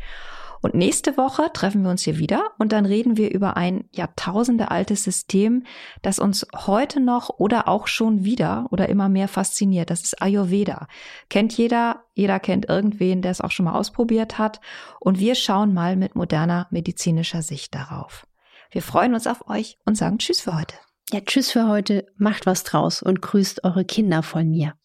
Und 0.61 0.73
nächste 0.73 1.15
Woche 1.15 1.51
treffen 1.53 1.83
wir 1.83 1.89
uns 1.89 2.03
hier 2.03 2.17
wieder 2.17 2.51
und 2.57 2.73
dann 2.73 2.85
reden 2.85 3.15
wir 3.15 3.31
über 3.31 3.55
ein 3.55 3.85
Jahrtausende 3.91 4.71
altes 4.71 5.03
System, 5.03 5.63
das 6.01 6.19
uns 6.19 6.45
heute 6.53 6.99
noch 6.99 7.29
oder 7.37 7.67
auch 7.67 7.87
schon 7.87 8.25
wieder 8.25 8.67
oder 8.71 8.89
immer 8.89 9.07
mehr 9.07 9.29
fasziniert. 9.29 9.89
Das 9.89 10.01
ist 10.01 10.21
Ayurveda. 10.21 10.87
Kennt 11.29 11.53
jeder, 11.57 12.03
jeder 12.13 12.39
kennt 12.39 12.67
irgendwen, 12.67 13.21
der 13.21 13.31
es 13.31 13.41
auch 13.41 13.51
schon 13.51 13.65
mal 13.65 13.75
ausprobiert 13.75 14.37
hat. 14.37 14.59
Und 14.99 15.19
wir 15.19 15.35
schauen 15.35 15.73
mal 15.73 15.95
mit 15.95 16.15
moderner 16.15 16.67
medizinischer 16.71 17.41
Sicht 17.41 17.73
darauf. 17.73 18.27
Wir 18.71 18.81
freuen 18.81 19.13
uns 19.13 19.27
auf 19.27 19.49
euch 19.49 19.77
und 19.85 19.95
sagen 19.95 20.19
Tschüss 20.19 20.41
für 20.41 20.55
heute. 20.55 20.75
Ja, 21.11 21.21
Tschüss 21.21 21.49
für 21.49 21.67
heute. 21.67 22.05
Macht 22.17 22.45
was 22.45 22.63
draus 22.63 23.01
und 23.01 23.19
grüßt 23.21 23.63
eure 23.63 23.83
Kinder 23.83 24.21
von 24.21 24.51
mir. 24.51 24.75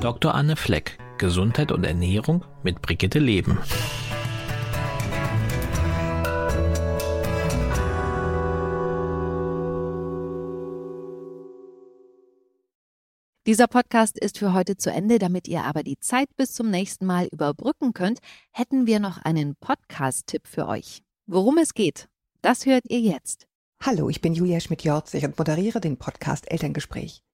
Dr. 0.00 0.34
Anne 0.34 0.56
Fleck, 0.56 0.98
Gesundheit 1.18 1.72
und 1.72 1.84
Ernährung 1.84 2.42
mit 2.62 2.80
Brigitte 2.80 3.18
Leben. 3.18 3.58
Dieser 13.44 13.66
Podcast 13.66 14.20
ist 14.20 14.38
für 14.38 14.54
heute 14.54 14.76
zu 14.76 14.92
Ende. 14.92 15.18
Damit 15.18 15.48
ihr 15.48 15.64
aber 15.64 15.82
die 15.82 15.98
Zeit 15.98 16.28
bis 16.36 16.52
zum 16.52 16.70
nächsten 16.70 17.06
Mal 17.06 17.26
überbrücken 17.32 17.92
könnt, 17.92 18.20
hätten 18.52 18.86
wir 18.86 19.00
noch 19.00 19.18
einen 19.18 19.56
Podcast-Tipp 19.56 20.46
für 20.46 20.68
euch. 20.68 21.02
Worum 21.26 21.58
es 21.58 21.74
geht, 21.74 22.08
das 22.40 22.66
hört 22.66 22.84
ihr 22.88 23.00
jetzt. 23.00 23.48
Hallo, 23.82 24.08
ich 24.08 24.20
bin 24.20 24.32
Julia 24.32 24.60
Schmidt-Jorzig 24.60 25.24
und 25.24 25.36
moderiere 25.36 25.80
den 25.80 25.96
Podcast 25.96 26.48
Elterngespräch. 26.52 27.24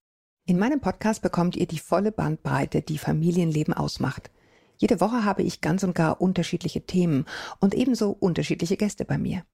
In 0.47 0.59
meinem 0.59 0.81
Podcast 0.81 1.21
bekommt 1.21 1.57
ihr 1.57 1.67
die 1.67 1.79
volle 1.79 2.11
Bandbreite, 2.11 2.81
die 2.81 2.97
Familienleben 2.97 3.75
ausmacht. 3.75 4.31
Jede 4.79 5.03
Woche 5.03 5.27
habe 5.27 5.43
ich 5.43 5.61
ganz 5.61 5.83
und 5.83 5.95
gar 5.95 6.23
unterschiedliche 6.23 6.87
Themen 6.87 7.27
und 7.61 7.75
ebenso 7.75 8.13
unterschiedliche 8.13 8.79
Gäste 8.79 9.05
bei 9.05 9.19
mir. 9.19 9.45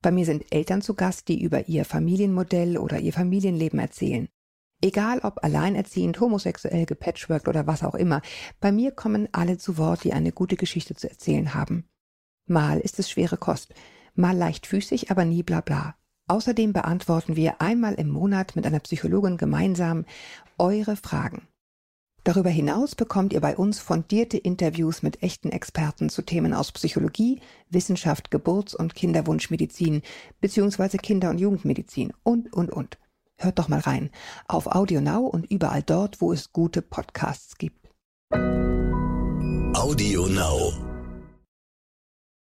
Bei 0.00 0.10
mir 0.10 0.24
sind 0.24 0.54
Eltern 0.54 0.80
zu 0.80 0.94
Gast, 0.94 1.28
die 1.28 1.42
über 1.42 1.68
ihr 1.68 1.84
Familienmodell 1.84 2.78
oder 2.78 2.98
ihr 2.98 3.12
Familienleben 3.12 3.78
erzählen. 3.78 4.30
Egal 4.84 5.20
ob 5.20 5.44
alleinerziehend, 5.44 6.18
homosexuell, 6.18 6.86
gepatchworked 6.86 7.46
oder 7.46 7.68
was 7.68 7.84
auch 7.84 7.94
immer, 7.94 8.20
bei 8.60 8.72
mir 8.72 8.90
kommen 8.90 9.28
alle 9.30 9.56
zu 9.56 9.78
Wort, 9.78 10.02
die 10.02 10.12
eine 10.12 10.32
gute 10.32 10.56
Geschichte 10.56 10.96
zu 10.96 11.08
erzählen 11.08 11.54
haben. 11.54 11.84
Mal 12.46 12.80
ist 12.80 12.98
es 12.98 13.08
schwere 13.08 13.36
Kost, 13.36 13.74
mal 14.16 14.36
leichtfüßig, 14.36 15.12
aber 15.12 15.24
nie 15.24 15.44
bla 15.44 15.60
bla. 15.60 15.94
Außerdem 16.26 16.72
beantworten 16.72 17.36
wir 17.36 17.60
einmal 17.60 17.94
im 17.94 18.08
Monat 18.08 18.56
mit 18.56 18.66
einer 18.66 18.80
Psychologin 18.80 19.36
gemeinsam 19.36 20.04
eure 20.58 20.96
Fragen. 20.96 21.46
Darüber 22.24 22.50
hinaus 22.50 22.94
bekommt 22.94 23.32
ihr 23.32 23.40
bei 23.40 23.56
uns 23.56 23.78
fundierte 23.78 24.36
Interviews 24.36 25.02
mit 25.02 25.22
echten 25.22 25.50
Experten 25.50 26.08
zu 26.08 26.22
Themen 26.22 26.54
aus 26.54 26.72
Psychologie, 26.72 27.40
Wissenschaft, 27.70 28.30
Geburts- 28.30 28.74
und 28.74 28.94
Kinderwunschmedizin 28.94 30.02
bzw. 30.40 30.98
Kinder- 30.98 31.30
und 31.30 31.38
Jugendmedizin 31.38 32.12
und, 32.22 32.52
und, 32.52 32.70
und. 32.70 32.98
Hört 33.42 33.58
doch 33.58 33.68
mal 33.68 33.80
rein 33.80 34.10
auf 34.46 34.66
Audio 34.68 35.00
Now 35.00 35.26
und 35.26 35.50
überall 35.50 35.82
dort, 35.82 36.20
wo 36.20 36.32
es 36.32 36.52
gute 36.52 36.80
Podcasts 36.80 37.58
gibt. 37.58 37.90
Audio 39.74 40.28
Now. 40.28 40.91